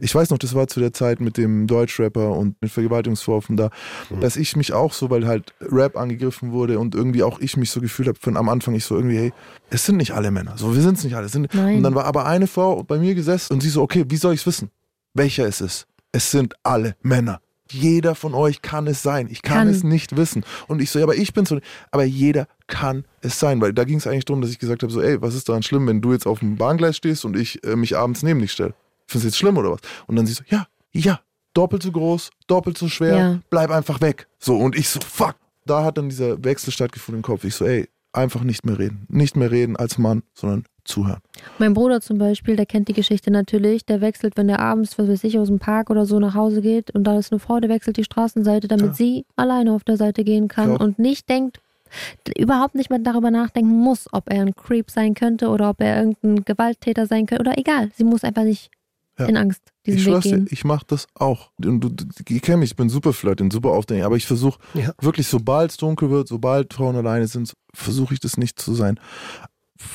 [0.00, 3.70] Ich weiß noch, das war zu der Zeit mit dem Deutschrapper und mit Vergewaltigungsvorwürfen da,
[4.10, 4.20] Mhm.
[4.20, 7.70] dass ich mich auch so, weil halt Rap angegriffen wurde und irgendwie auch ich mich
[7.70, 9.32] so gefühlt habe, von am Anfang ich so irgendwie, hey,
[9.70, 11.28] es sind nicht alle Männer, so, wir sind es nicht alle.
[11.28, 14.16] Sind, und dann war aber eine Frau bei mir gesessen und sie so, okay, wie
[14.16, 14.70] soll ich es wissen?
[15.14, 15.86] Welcher es ist?
[16.12, 17.40] Es sind alle Männer.
[17.70, 19.28] Jeder von euch kann es sein.
[19.30, 19.68] Ich kann, Kann.
[19.68, 20.44] es nicht wissen.
[20.68, 21.58] Und ich so, ja, aber ich bin so,
[21.90, 24.92] aber jeder kann es sein, weil da ging es eigentlich darum, dass ich gesagt habe,
[24.92, 27.62] so, ey, was ist daran schlimm, wenn du jetzt auf dem Bahngleis stehst und ich
[27.64, 28.74] äh, mich abends neben dich stelle?
[29.06, 29.80] Findest du jetzt schlimm oder was?
[30.06, 31.20] Und dann sie so, ja, ja,
[31.54, 33.40] doppelt so groß, doppelt so schwer, Ja.
[33.50, 34.26] bleib einfach weg.
[34.38, 35.36] So, und ich so, fuck.
[35.66, 37.44] Da hat dann dieser Wechsel stattgefunden im Kopf.
[37.44, 39.06] Ich so, ey, einfach nicht mehr reden.
[39.08, 41.20] Nicht mehr reden als Mann, sondern zuhören.
[41.58, 43.84] Mein Bruder zum Beispiel, der kennt die Geschichte natürlich.
[43.86, 46.60] Der wechselt, wenn der abends, was weiß ich, aus dem Park oder so nach Hause
[46.62, 48.92] geht und da ist eine Frau, der wechselt die Straßenseite, damit Ja.
[48.94, 51.60] sie alleine auf der Seite gehen kann und nicht denkt,
[52.38, 55.98] überhaupt nicht mehr darüber nachdenken muss, ob er ein Creep sein könnte oder ob er
[55.98, 57.90] irgendein Gewalttäter sein könnte oder egal.
[57.96, 58.70] Sie muss einfach nicht
[59.18, 59.26] Ja.
[59.26, 60.48] in Angst diesen ich Weg schwör's dir, gehen.
[60.50, 61.50] ich mach das auch.
[61.62, 64.58] Und du, du, ich kenne mich, ich bin super flirting, super aufdringlich, aber ich versuche
[64.74, 64.92] Ja.
[65.00, 68.98] wirklich, sobald es dunkel wird, sobald Frauen alleine sind, versuche ich das nicht zu sein.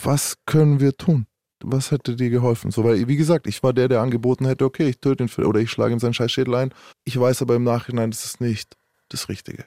[0.04, 1.28] Was können wir tun?
[1.64, 2.72] Was hätte dir geholfen?
[2.72, 5.60] So, weil, wie gesagt, ich war der, der angeboten hätte, okay, ich töte ihn oder
[5.60, 6.74] ich schlage ihm seinen scheiß Schädel ein.
[7.06, 8.76] Ich weiß aber im Nachhinein, das ist nicht
[9.10, 9.66] das Richtige.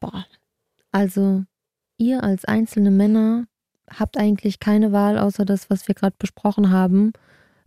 [0.00, 0.26] Boah.
[0.92, 1.44] Also,
[1.98, 3.46] ihr als einzelne Männer
[3.90, 7.12] habt eigentlich keine Wahl, außer das, was wir gerade besprochen haben.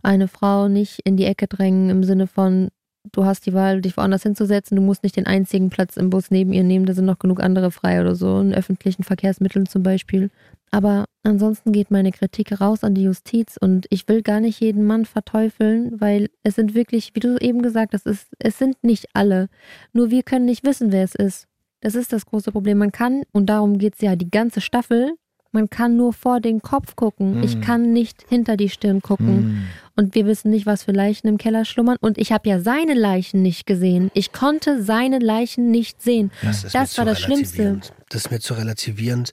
[0.02, 2.68] Eine Frau nicht in die Ecke drängen im Sinne von,
[3.12, 6.30] du hast die Wahl, dich woanders hinzusetzen, du musst nicht den einzigen Platz im Bus
[6.30, 9.82] neben ihr nehmen, da sind noch genug andere frei oder so, in öffentlichen Verkehrsmitteln zum
[9.82, 10.30] Beispiel.
[10.70, 14.84] Aber ansonsten geht meine Kritik raus an die Justiz und ich will gar nicht jeden
[14.84, 19.06] Mann verteufeln, weil es sind wirklich, wie du eben gesagt hast, es, es sind nicht
[19.14, 19.48] alle.
[19.92, 21.46] Nur wir können nicht wissen, wer es ist.
[21.80, 22.78] Das ist das große Problem.
[22.78, 25.12] Man kann, und darum geht es ja die ganze Staffel,
[25.50, 27.42] man kann nur vor den Kopf gucken.
[27.42, 27.60] Ich Mm.
[27.62, 29.68] kann nicht hinter die Stirn gucken.
[29.96, 31.96] Und wir wissen nicht, was für Leichen im Keller schlummern.
[32.02, 34.10] Und ich habe ja seine Leichen nicht gesehen.
[34.12, 36.30] Ich konnte seine Leichen nicht sehen.
[36.42, 37.80] Das, Das war das Schlimmste.
[38.10, 39.32] Das ist mir zu relativierend.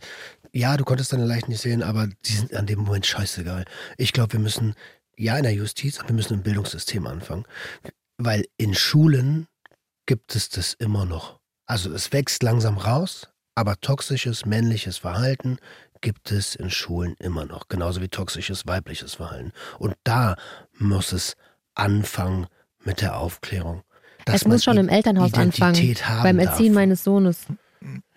[0.55, 3.65] Ja, du konntest deine Leichen nicht sehen, aber die sind an dem Moment scheißegal.
[3.97, 4.73] Ich glaube, wir müssen,
[5.17, 7.43] ja, in der Justiz, aber wir müssen im Bildungssystem anfangen.
[8.17, 9.47] Weil in Schulen
[10.05, 11.41] gibt es das immer noch.
[11.65, 15.57] Also es wächst langsam raus, aber toxisches männliches Verhalten
[15.99, 17.67] gibt es in Schulen immer noch.
[17.67, 19.51] Genauso wie toxisches weibliches Verhalten.
[19.77, 20.37] Und da
[20.77, 21.35] muss es
[21.73, 22.47] anfangen
[22.81, 23.83] mit der Aufklärung.
[24.25, 26.23] es muss schon im Elternhaus Identität anfangen.
[26.23, 26.75] Beim Erziehen darf.
[26.75, 27.45] meines Sohnes.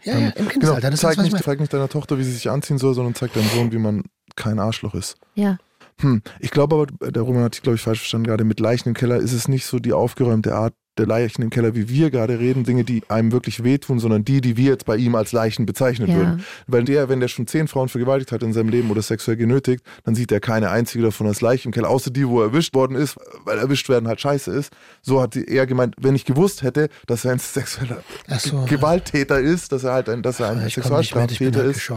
[0.05, 0.91] Ja, ja, im Genau, Kindesalter.
[0.91, 3.15] Das zeig, das, ich nicht, zeig nicht deiner Tochter, wie sie sich anziehen soll, sondern
[3.15, 4.05] zeig deinem Sohn, wie man
[4.37, 5.17] kein Arschloch ist.
[5.35, 5.59] Ja.
[6.01, 8.89] Hm, ich glaube aber, der Roman hat dich, glaube ich, falsch verstanden, gerade mit Leichen
[8.89, 12.11] im Keller ist es nicht so die aufgeräumte Art der Leichen im Keller, wie wir
[12.11, 15.33] gerade reden, Dinge, die einem wirklich wehtun, sondern die, die wir jetzt bei ihm als
[15.33, 16.17] Leichen bezeichnet Ja.
[16.17, 16.45] würden.
[16.67, 19.85] Weil der, wenn der schon zehn Frauen vergewaltigt hat in seinem Leben oder sexuell genötigt,
[20.05, 22.75] dann sieht er keine einzige davon als Leiche im Keller, außer die, wo er erwischt
[22.75, 24.73] worden ist, weil erwischt werden halt scheiße ist.
[25.03, 28.03] So hat er gemeint, wenn ich gewusst hätte, dass er ein sexueller
[28.39, 28.65] so.
[28.69, 31.93] Gewalttäter ist, dass er halt ein, dass er ein Sexualstraftäter halt ist,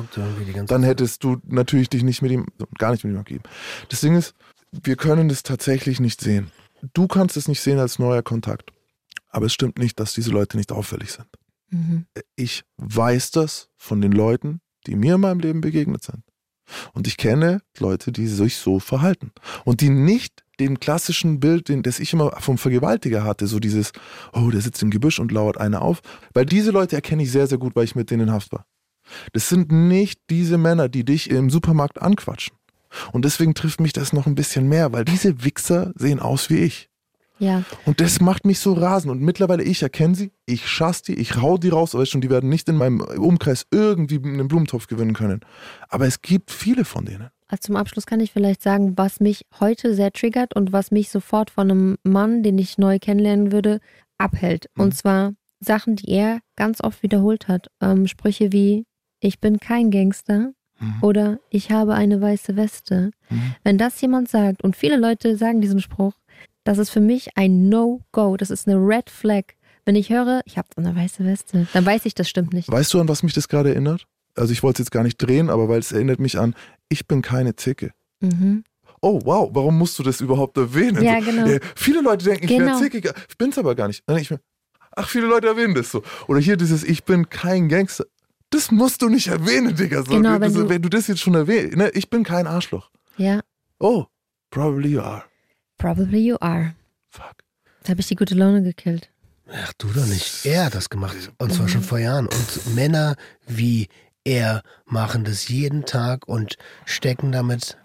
[0.68, 2.45] dann hättest du natürlich dich nicht mit ihm,
[2.78, 3.43] gar nicht mit ihm abgeben.
[3.89, 4.34] Das Ding ist,
[4.84, 6.52] wir können das tatsächlich nicht sehen.
[6.93, 8.72] Du kannst es nicht sehen als neuer Kontakt.
[9.32, 11.27] Aber es stimmt nicht, dass diese Leute nicht auffällig sind.
[11.69, 12.05] Mhm.
[12.36, 16.23] Ich weiß das von den Leuten, die mir in meinem Leben begegnet sind.
[16.93, 19.32] Und ich kenne Leute, die sich so verhalten.
[19.65, 23.91] Und die nicht dem klassischen Bild, den, das ich immer vom Vergewaltiger hatte, so dieses,
[24.34, 26.01] oh, der sitzt im Gebüsch und lauert einer auf.
[26.34, 28.65] Weil diese Leute erkenne ich sehr, sehr gut, weil ich mit denen in Haft war.
[29.34, 32.55] Das sind nicht diese Männer, die dich im Supermarkt anquatschen.
[33.11, 36.57] Und deswegen trifft mich das noch ein bisschen mehr, weil diese Wichser sehen aus wie
[36.57, 36.89] ich.
[37.42, 37.64] Ja.
[37.86, 39.12] Und das macht mich so rasend.
[39.12, 42.30] Und mittlerweile, ich erkenne sie, ich schass die, ich hau die raus, aber schon, die
[42.30, 45.42] werden nicht in meinem Umkreis irgendwie einen Blumentopf gewinnen können.
[45.89, 47.30] Aber es gibt viele von denen.
[47.48, 51.10] Also zum Abschluss kann ich vielleicht sagen, was mich heute sehr triggert und was mich
[51.10, 53.80] sofort von einem Mann, den ich neu kennenlernen würde,
[54.20, 54.68] abhält.
[54.76, 54.84] Mhm.
[54.84, 57.70] Und zwar Sachen, die er ganz oft wiederholt hat.
[57.82, 58.86] Ähm, Sprüche wie,
[59.20, 60.96] ich bin kein Gangster Mhm.
[61.02, 63.12] oder ich habe eine weiße Weste.
[63.30, 63.56] Mhm.
[63.64, 66.14] Wenn das jemand sagt, und viele Leute sagen diesen Spruch,
[66.64, 68.38] das ist für mich ein No-Go.
[68.38, 69.43] Das ist eine Red Flag.
[69.86, 72.72] Wenn ich höre, ich habe so eine weiße Weste, dann weiß ich, das stimmt nicht.
[72.72, 74.05] Weißt du, an was mich das gerade erinnert?
[74.36, 76.55] Also ich wollte es jetzt gar nicht drehen, aber weil es erinnert mich an,
[76.89, 77.91] ich bin keine Zicke.
[78.22, 78.64] Mhm.
[79.01, 81.03] Oh, wow, warum musst du das überhaupt erwähnen?
[81.03, 81.47] Ja, genau.
[81.47, 82.68] äh, viele Leute denken, ich Genau.
[82.68, 83.12] wäre zickig.
[83.30, 84.03] Ich bin's aber gar nicht.
[84.20, 84.32] Ich
[84.95, 86.03] ach, viele Leute erwähnen das so.
[86.28, 88.05] Oder hier dieses, ich bin kein Gangster.
[88.51, 90.03] Das musst du nicht erwähnen, Digga.
[90.03, 91.89] So, Genau, wenn so, du- wenn du das jetzt schon erwähnst, ne?
[91.95, 92.91] ich bin kein Arschloch.
[93.18, 93.39] Ja,
[93.80, 94.05] Oh,
[94.51, 95.24] probably you are.
[95.82, 96.75] Probably you are.
[97.09, 97.43] Fuck.
[97.79, 99.09] Jetzt habe ich die gute Laune gekillt.
[99.51, 100.45] Ach, du doch nicht.
[100.45, 101.32] Er hat das gemacht.
[101.39, 102.27] Und zwar schon vor Jahren.
[102.27, 103.15] Und Männer
[103.47, 103.89] wie
[104.23, 107.77] er machen das jeden Tag und stecken damit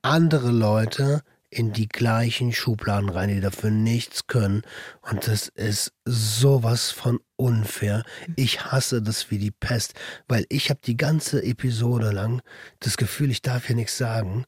[0.00, 4.62] andere Leute in die gleichen Schubladen rein, die dafür nichts können.
[5.02, 8.04] Und das ist sowas von unfair.
[8.36, 9.92] Ich hasse das wie die Pest,
[10.26, 12.40] weil ich habe die ganze Episode lang
[12.80, 14.46] das Gefühl, ich darf hier nichts sagen,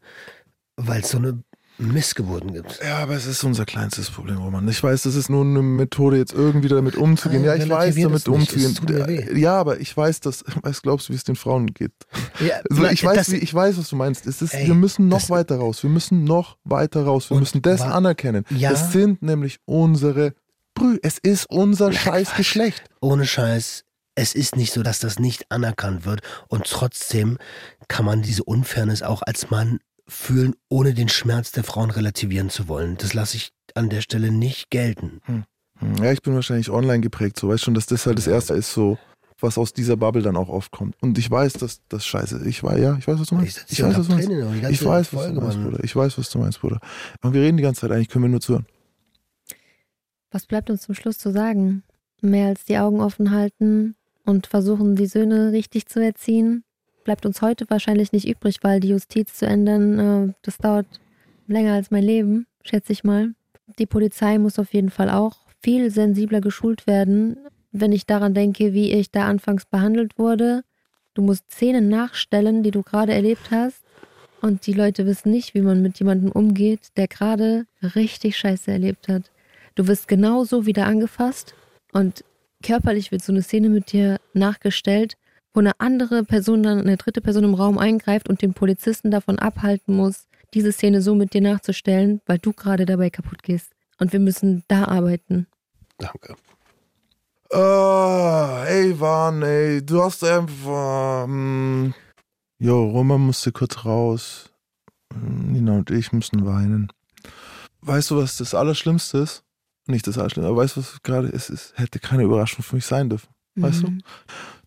[0.76, 1.44] weil es so eine
[1.78, 2.80] Missgeburten gibt.
[2.84, 4.66] Ja, aber es ist unser kleinstes Problem, Roman.
[4.68, 7.42] Ich weiß, das ist nur eine Methode, jetzt irgendwie damit umzugehen.
[7.42, 9.36] Ja, ich weiß, damit umzugehen.
[9.36, 11.92] Ja, aber ich weiß, dass, was glaubst du, wie es den Frauen geht?
[12.38, 14.26] Ja, also ich, weiß, wie, ich weiß, was du meinst.
[14.26, 15.82] Es ist, ey, wir müssen noch weiter raus.
[15.82, 17.30] Wir müssen noch weiter raus.
[17.30, 18.44] Wir müssen das anerkennen.
[18.50, 20.34] Ja, das sind nämlich unsere
[20.74, 20.98] Brü.
[21.02, 22.84] Es ist unser ja, scheiß Geschlecht.
[23.00, 23.84] Ohne Scheiß.
[24.16, 27.36] Es ist nicht so, dass das nicht anerkannt wird und trotzdem
[27.88, 32.68] kann man diese Unfairness auch als Mann fühlen, ohne den Schmerz der Frauen relativieren zu
[32.68, 32.96] wollen.
[32.98, 35.20] Das lasse ich an der Stelle nicht gelten.
[35.24, 35.44] Hm.
[35.78, 35.96] hm.
[36.02, 38.72] Ja, ich bin wahrscheinlich online geprägt, so weißt schon, dass das halt das Erste ist,
[38.72, 38.98] so
[39.40, 40.94] was aus dieser Bubble dann auch oft kommt.
[41.02, 42.46] Und ich weiß, dass das scheiße.
[42.46, 43.64] Ich weiß, ja, ich weiß, was du meinst.
[43.68, 44.30] Ich, ich weiß, was du meinst.
[44.70, 45.84] Ich weiß, was du meinst, Bruder.
[45.84, 46.80] Ich weiß, was du meinst, Bruder.
[47.20, 48.66] Und wir reden die ganze Zeit, eigentlich können wir nur zuhören.
[50.30, 51.82] Was bleibt uns zum Schluss zu sagen?
[52.20, 56.63] Mehr als die Augen offen halten und versuchen, die Söhne richtig zu erziehen
[57.04, 60.86] bleibt uns heute wahrscheinlich nicht übrig, weil die Justiz zu ändern, äh, das dauert
[61.46, 63.34] länger als mein Leben, schätze ich mal.
[63.78, 67.38] Die Polizei muss auf jeden Fall auch viel sensibler geschult werden,
[67.72, 70.64] wenn ich daran denke, wie ich da anfangs behandelt wurde.
[71.14, 73.82] Du musst Szenen nachstellen, die du gerade erlebt hast.
[74.40, 79.08] Und die Leute wissen nicht, wie man mit jemandem umgeht, der gerade richtig Scheiße erlebt
[79.08, 79.30] hat.
[79.74, 81.54] Du wirst genauso wieder angefasst
[81.92, 82.24] und
[82.62, 85.16] körperlich wird so eine Szene mit dir nachgestellt
[85.54, 89.38] wo eine andere Person dann, eine dritte Person im Raum eingreift und den Polizisten davon
[89.38, 93.70] abhalten muss, diese Szene so mit dir nachzustellen, weil du gerade dabei kaputt gehst.
[93.98, 95.46] Und wir müssen da arbeiten.
[95.98, 96.34] Danke.
[97.50, 101.24] Oh, ey, Van, ey, du hast einfach.
[101.24, 101.94] Hm,
[102.58, 104.50] jo, Roman musste kurz raus.
[105.14, 106.92] Nina und ich müssen weinen.
[107.82, 109.44] Weißt du, was das Allerschlimmste ist?
[109.86, 111.50] Nicht das Allerschlimmste, aber weißt du, was gerade ist?
[111.50, 113.28] Es hätte keine Überraschung für mich sein dürfen.
[113.54, 113.98] Weißt mhm.
[113.98, 114.04] du?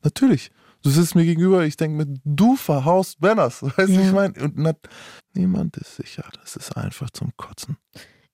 [0.04, 0.52] Natürlich.
[0.84, 3.64] Du sitzt mir gegenüber, ich denke mir, du verhaust Benners.
[3.64, 4.02] Weißt du, ja.
[4.02, 4.34] ich meine?
[4.42, 4.74] Und na,
[5.34, 6.24] niemand ist sicher.
[6.42, 7.78] Das ist einfach zum Kotzen.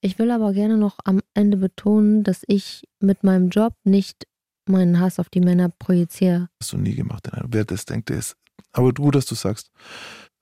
[0.02, 4.28] Ich will aber gerne noch am Ende betonen, dass ich mit meinem Job nicht
[4.68, 6.50] meinen Hass auf die Männer projiziere.
[6.62, 7.30] Hast du nie gemacht.
[7.48, 8.36] Wer das denkt, der ist.
[8.72, 9.72] Aber gut, dass du sagst.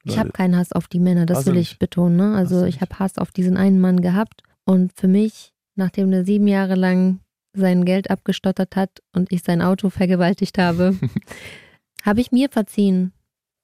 [0.03, 2.17] Ich habe keinen Hass auf die Männer, das will ich betonen.
[2.17, 2.35] Ne?
[2.35, 4.41] Also ich habe Hass auf diesen einen Mann gehabt.
[4.65, 7.19] Und für mich, nachdem der sieben Jahre lang
[7.53, 10.97] sein Geld abgestottert hat und ich sein Auto vergewaltigt habe,
[12.01, 13.13] habe ich mir verziehen,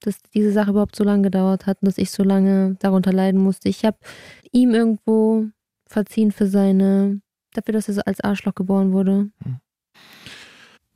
[0.02, 3.42] dass diese Sache überhaupt so lange gedauert hat und dass ich so lange darunter leiden
[3.42, 3.70] musste.
[3.70, 3.98] Ich habe
[4.52, 5.48] ihm irgendwo
[5.88, 7.22] verziehen für seine,
[7.54, 9.30] dafür, dass er so als Arschloch geboren wurde.
[9.44, 9.60] Hm.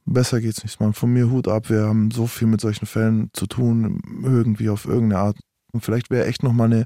[0.05, 0.93] Besser geht's nicht, man.
[0.93, 1.69] Von mir Hut ab.
[1.69, 5.39] Wir haben so viel mit solchen Fällen zu tun, irgendwie auf irgendeine Art.
[5.71, 6.85] Und vielleicht wäre echt nochmal eine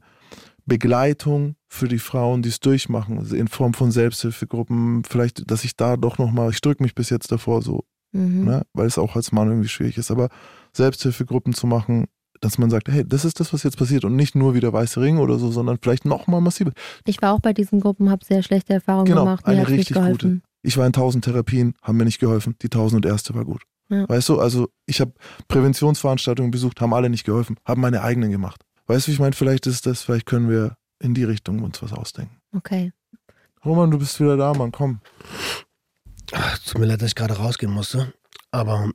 [0.65, 5.03] Begleitung für die Frauen, die es durchmachen, in Form von Selbsthilfegruppen.
[5.05, 7.83] Vielleicht, dass ich da doch nochmal, ich drücke mich bis jetzt davor so
[8.15, 8.45] mhm.
[8.45, 8.65] ne?
[8.73, 10.11] weil es auch als Mann irgendwie schwierig ist.
[10.11, 10.29] Aber
[10.73, 12.05] Selbsthilfegruppen zu machen,
[12.41, 14.73] dass man sagt, hey, das ist das, was jetzt passiert und nicht nur wie der
[14.73, 16.71] weiße Ring oder so, sondern vielleicht nochmal massiver.
[17.05, 19.45] Ich war auch bei diesen Gruppen, habe sehr schlechte Erfahrungen genau, gemacht.
[19.45, 20.41] Eine richtig gute.
[20.61, 22.55] Ich war in tausend Therapien, haben mir nicht geholfen.
[22.61, 23.61] Die tausend und erste war gut.
[23.89, 24.09] Ja.
[24.09, 25.13] Weißt du, also ich habe
[25.47, 28.61] Präventionsveranstaltungen besucht, haben alle nicht geholfen, haben meine eigenen gemacht.
[28.87, 31.93] Weißt du, ich meine, vielleicht ist das, vielleicht können wir in die Richtung uns was
[31.93, 32.35] ausdenken.
[32.55, 32.91] Okay.
[33.63, 34.99] Roman, du bist wieder da, Mann, komm.
[36.65, 38.11] Tut mir leid, dass ich gerade rausgehen musste,
[38.51, 38.91] aber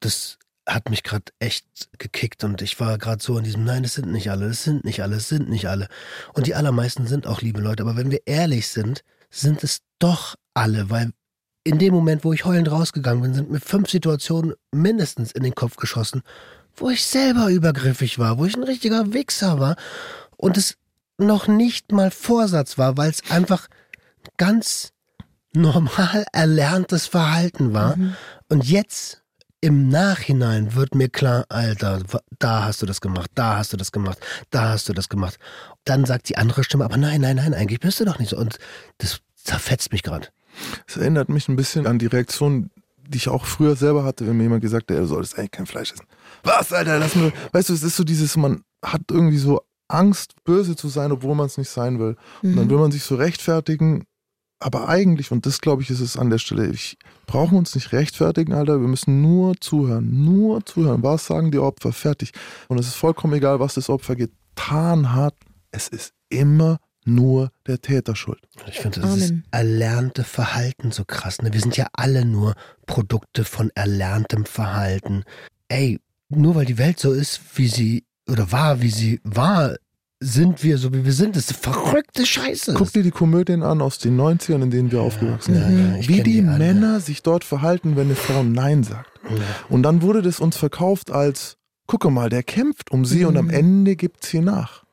[0.00, 1.66] das hat mich gerade echt
[1.98, 4.84] gekickt und ich war gerade so in diesem, nein, es sind nicht alle, es sind
[4.84, 5.88] nicht alle, es sind nicht alle.
[6.32, 10.36] Und die allermeisten sind auch liebe Leute, aber wenn wir ehrlich sind, sind es doch
[10.54, 11.12] alle, weil
[11.62, 15.54] in dem Moment, wo ich heulend rausgegangen bin, sind mir fünf Situationen mindestens in den
[15.54, 16.22] Kopf geschossen,
[16.74, 19.76] wo ich selber übergriffig war, wo ich ein richtiger Wichser war
[20.36, 20.78] und es
[21.18, 23.68] noch nicht mal Vorsatz war, weil es einfach
[24.38, 24.92] ganz
[25.60, 27.96] normal erlerntes Verhalten war.
[27.96, 28.14] Mhm.
[28.48, 29.22] Und jetzt
[29.60, 32.00] im Nachhinein wird mir klar, Alter,
[32.38, 34.18] da hast du das gemacht, da hast du das gemacht,
[34.50, 35.38] da hast du das gemacht.
[35.84, 38.36] Dann sagt die andere Stimme, aber nein, nein, nein, eigentlich bist du doch nicht so.
[38.36, 38.58] Und
[38.98, 40.28] das zerfetzt mich gerade.
[40.86, 42.70] Es erinnert mich ein bisschen an die Reaktion,
[43.08, 45.66] die ich auch früher selber hatte, wenn mir jemand gesagt hat, er solltest eigentlich kein
[45.66, 46.06] Fleisch essen.
[46.44, 50.34] Was, Alter, lass mir, weißt du, es ist so dieses, man hat irgendwie so Angst,
[50.44, 52.16] böse zu sein, obwohl man es nicht sein will.
[52.42, 52.70] Und dann mhm.
[52.70, 54.04] will man sich so rechtfertigen,
[54.60, 57.92] aber eigentlich, und das glaube ich, ist es an der Stelle, ich brauchen uns nicht
[57.92, 58.80] rechtfertigen, Alter.
[58.80, 60.24] Wir müssen nur zuhören.
[60.24, 61.02] Nur zuhören.
[61.02, 61.92] Was sagen die Opfer?
[61.92, 62.32] Fertig.
[62.68, 65.34] Und es ist vollkommen egal, was das Opfer getan hat.
[65.70, 68.40] Es ist immer nur der Täter schuld.
[68.66, 71.40] Ich finde das erlernte Verhalten so krass.
[71.40, 71.52] Ne?
[71.52, 72.54] Wir sind ja alle nur
[72.86, 75.24] Produkte von erlerntem Verhalten.
[75.68, 79.76] Ey, nur weil die Welt so ist, wie sie oder war, wie sie war,
[80.20, 81.36] sind wir so, wie wir sind.
[81.36, 82.74] Das ist verrückte Scheiße.
[82.74, 85.78] Guck dir die Komödien an aus den 90ern, in denen wir ja, aufgewachsen sind.
[85.78, 89.08] Ja, ja, wie die, die Männer sich dort verhalten, wenn eine Frau Nein sagt.
[89.68, 91.56] Und dann wurde das uns verkauft als,
[91.86, 93.26] gucke mal, der kämpft um sie mhm.
[93.26, 93.54] und am mhm.
[93.54, 94.84] Ende gibt sie nach.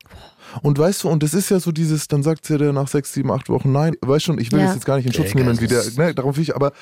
[0.62, 3.12] Und weißt du, und das ist ja so dieses, dann sagt sie dir nach sechs,
[3.12, 3.96] sieben, acht Wochen nein.
[4.00, 4.66] Weißt schon, ich will ja.
[4.66, 6.72] das jetzt gar nicht in Schutz nehmen, wie der, ne, darauf will ich, aber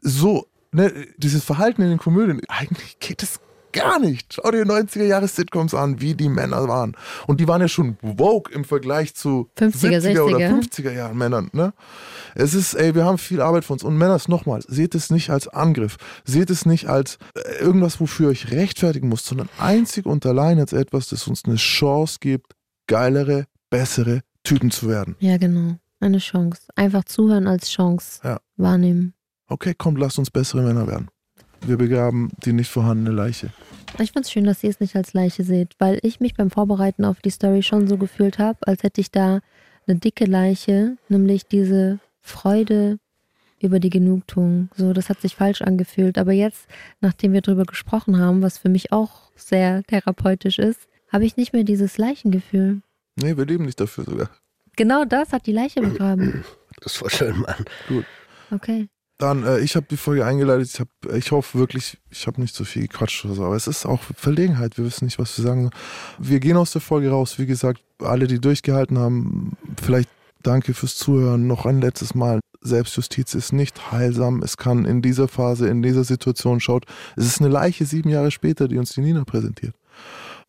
[0.00, 3.40] so, ne, dieses Verhalten in den Komödien, eigentlich geht es
[3.72, 4.34] gar nicht.
[4.34, 6.96] Schau dir 90er Jahre Sitcoms an, wie die Männer waren.
[7.26, 10.20] Und die waren ja schon woke im Vergleich zu 50er, 70er 60er.
[10.22, 11.50] oder 50er Jahren Männern.
[11.52, 11.72] Ne?
[12.34, 13.82] Es ist, ey, wir haben viel Arbeit für uns.
[13.82, 15.96] Und Männer, nochmal, seht es nicht als Angriff.
[16.24, 20.72] Seht es nicht als äh, irgendwas, wofür ich rechtfertigen muss, sondern einzig und allein als
[20.72, 22.54] etwas, das uns eine Chance gibt,
[22.86, 25.16] geilere, bessere Typen zu werden.
[25.20, 25.76] Ja, genau.
[26.00, 26.62] Eine Chance.
[26.76, 28.38] Einfach zuhören als Chance ja.
[28.56, 29.14] wahrnehmen.
[29.48, 31.08] Okay, komm, lasst uns bessere Männer werden.
[31.62, 33.50] Wir begraben die nicht vorhandene Leiche.
[33.98, 36.50] Ich fand es schön, dass ihr es nicht als Leiche seht, weil ich mich beim
[36.50, 39.40] Vorbereiten auf die Story schon so gefühlt habe, als hätte ich da
[39.86, 42.98] eine dicke Leiche, nämlich diese Freude
[43.60, 44.68] über die Genugtuung.
[44.76, 46.18] So, das hat sich falsch angefühlt.
[46.18, 46.68] Aber jetzt,
[47.00, 51.52] nachdem wir darüber gesprochen haben, was für mich auch sehr therapeutisch ist, habe ich nicht
[51.52, 52.82] mehr dieses Leichengefühl.
[53.16, 54.30] Nee, wir leben nicht dafür sogar.
[54.76, 56.44] Genau das hat die Leiche begraben.
[56.80, 57.64] Das war schön, Mann.
[57.88, 58.04] Gut.
[58.52, 58.88] Okay.
[59.18, 60.68] Dann, äh, ich habe die Folge eingeleitet.
[60.72, 63.66] Ich, hab, ich hoffe wirklich, ich habe nicht so viel gequatscht oder so, aber es
[63.66, 64.78] ist auch Verlegenheit.
[64.78, 65.70] Wir wissen nicht, was wir sagen.
[66.18, 67.38] Wir gehen aus der Folge raus.
[67.38, 70.08] Wie gesagt, alle, die durchgehalten haben, vielleicht
[70.42, 71.48] danke fürs Zuhören.
[71.48, 72.38] Noch ein letztes Mal.
[72.60, 74.42] Selbstjustiz ist nicht heilsam.
[74.42, 76.86] Es kann in dieser Phase, in dieser Situation schaut.
[77.16, 79.74] Es ist eine Leiche sieben Jahre später, die uns die Nina präsentiert.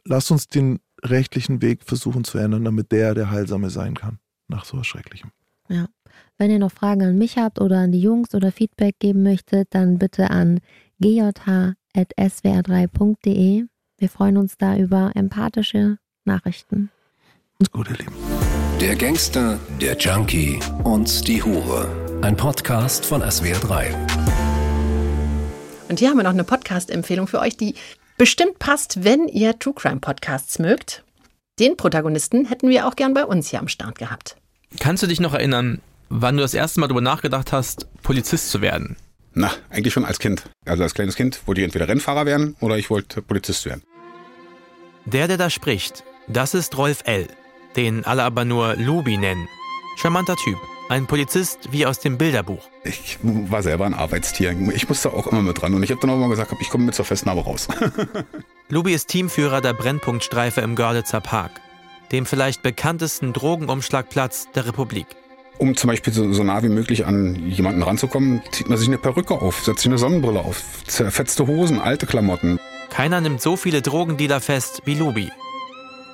[0.06, 4.20] Lasst uns den rechtlichen Weg versuchen zu ändern, damit der der Heilsame sein kann.
[4.48, 5.32] Nach so was Schrecklichem.
[5.70, 5.88] Ja.
[6.42, 9.68] Wenn ihr noch Fragen an mich habt oder an die Jungs oder Feedback geben möchtet,
[9.72, 10.62] dann bitte an
[11.00, 13.66] gjh.swr3.de.
[13.98, 16.92] Wir freuen uns da über empathische Nachrichten.
[17.60, 18.16] Uns gut, ihr Lieben.
[18.80, 21.90] Der Gangster, der Junkie und die Hure.
[22.22, 23.94] Ein Podcast von SWR3.
[25.90, 27.76] Und hier haben wir noch eine Podcast-Empfehlung für euch, die
[28.18, 31.04] bestimmt passt, wenn ihr True Crime Podcasts mögt.
[31.60, 34.38] Den Protagonisten hätten wir auch gern bei uns hier am Start gehabt.
[34.80, 38.62] Kannst du dich noch erinnern, wann du das erste Mal darüber nachgedacht hast, Polizist zu
[38.62, 38.98] werden?
[39.34, 40.44] Na, eigentlich schon als Kind.
[40.66, 43.84] Also als kleines Kind wollte ich entweder Rennfahrer werden oder ich wollte Polizist werden.
[45.06, 47.28] Der, der da spricht, das ist Rolf L.,
[47.76, 49.48] den alle aber nur Lubi nennen.
[49.98, 50.58] Charmanter Typ,
[50.90, 52.68] ein Polizist wie aus dem Bilderbuch.
[52.84, 54.56] Ich war selber ein Arbeitstier.
[54.74, 56.86] Ich musste auch immer mit dran und ich habe dann auch mal gesagt, ich komme
[56.86, 57.68] mit zur Festnahme raus.
[58.70, 61.52] Lubi ist Teamführer der Brennpunktstreife im Görlitzer Park,
[62.12, 65.08] dem vielleicht bekanntesten Drogenumschlagplatz der Republik.
[65.60, 68.98] Um zum Beispiel so, so, nah wie möglich an jemanden ranzukommen, zieht man sich eine
[68.98, 72.60] Perücke auf, setzt sich eine Sonnenbrille auf, zerfetzte Hosen, alte Klamotten.
[72.90, 75.30] Keiner nimmt so viele Drogendealer fest wie Lubi.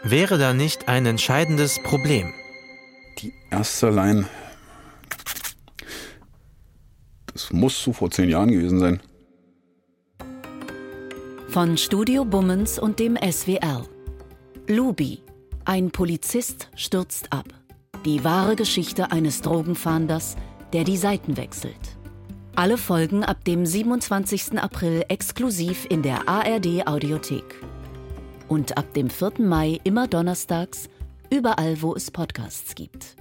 [0.03, 2.33] Wäre da nicht ein entscheidendes Problem?
[3.19, 4.25] Die erste Line.
[7.31, 8.99] Das muss so vor zehn Jahren gewesen sein.
[11.49, 13.85] Von Studio Bummens und dem SWR.
[14.67, 15.21] Lubi.
[15.65, 17.45] Ein Polizist stürzt ab.
[18.05, 20.35] Die wahre Geschichte eines Drogenfahnders,
[20.73, 21.97] der die Seiten wechselt.
[22.55, 24.59] Alle Folgen ab dem 27.
[24.59, 27.63] April exklusiv in der ARD Audiothek.
[28.47, 29.39] Und ab dem 4.
[29.39, 30.87] Mai immer donnerstags,
[31.31, 33.15] überall wo es Podcasts gibt.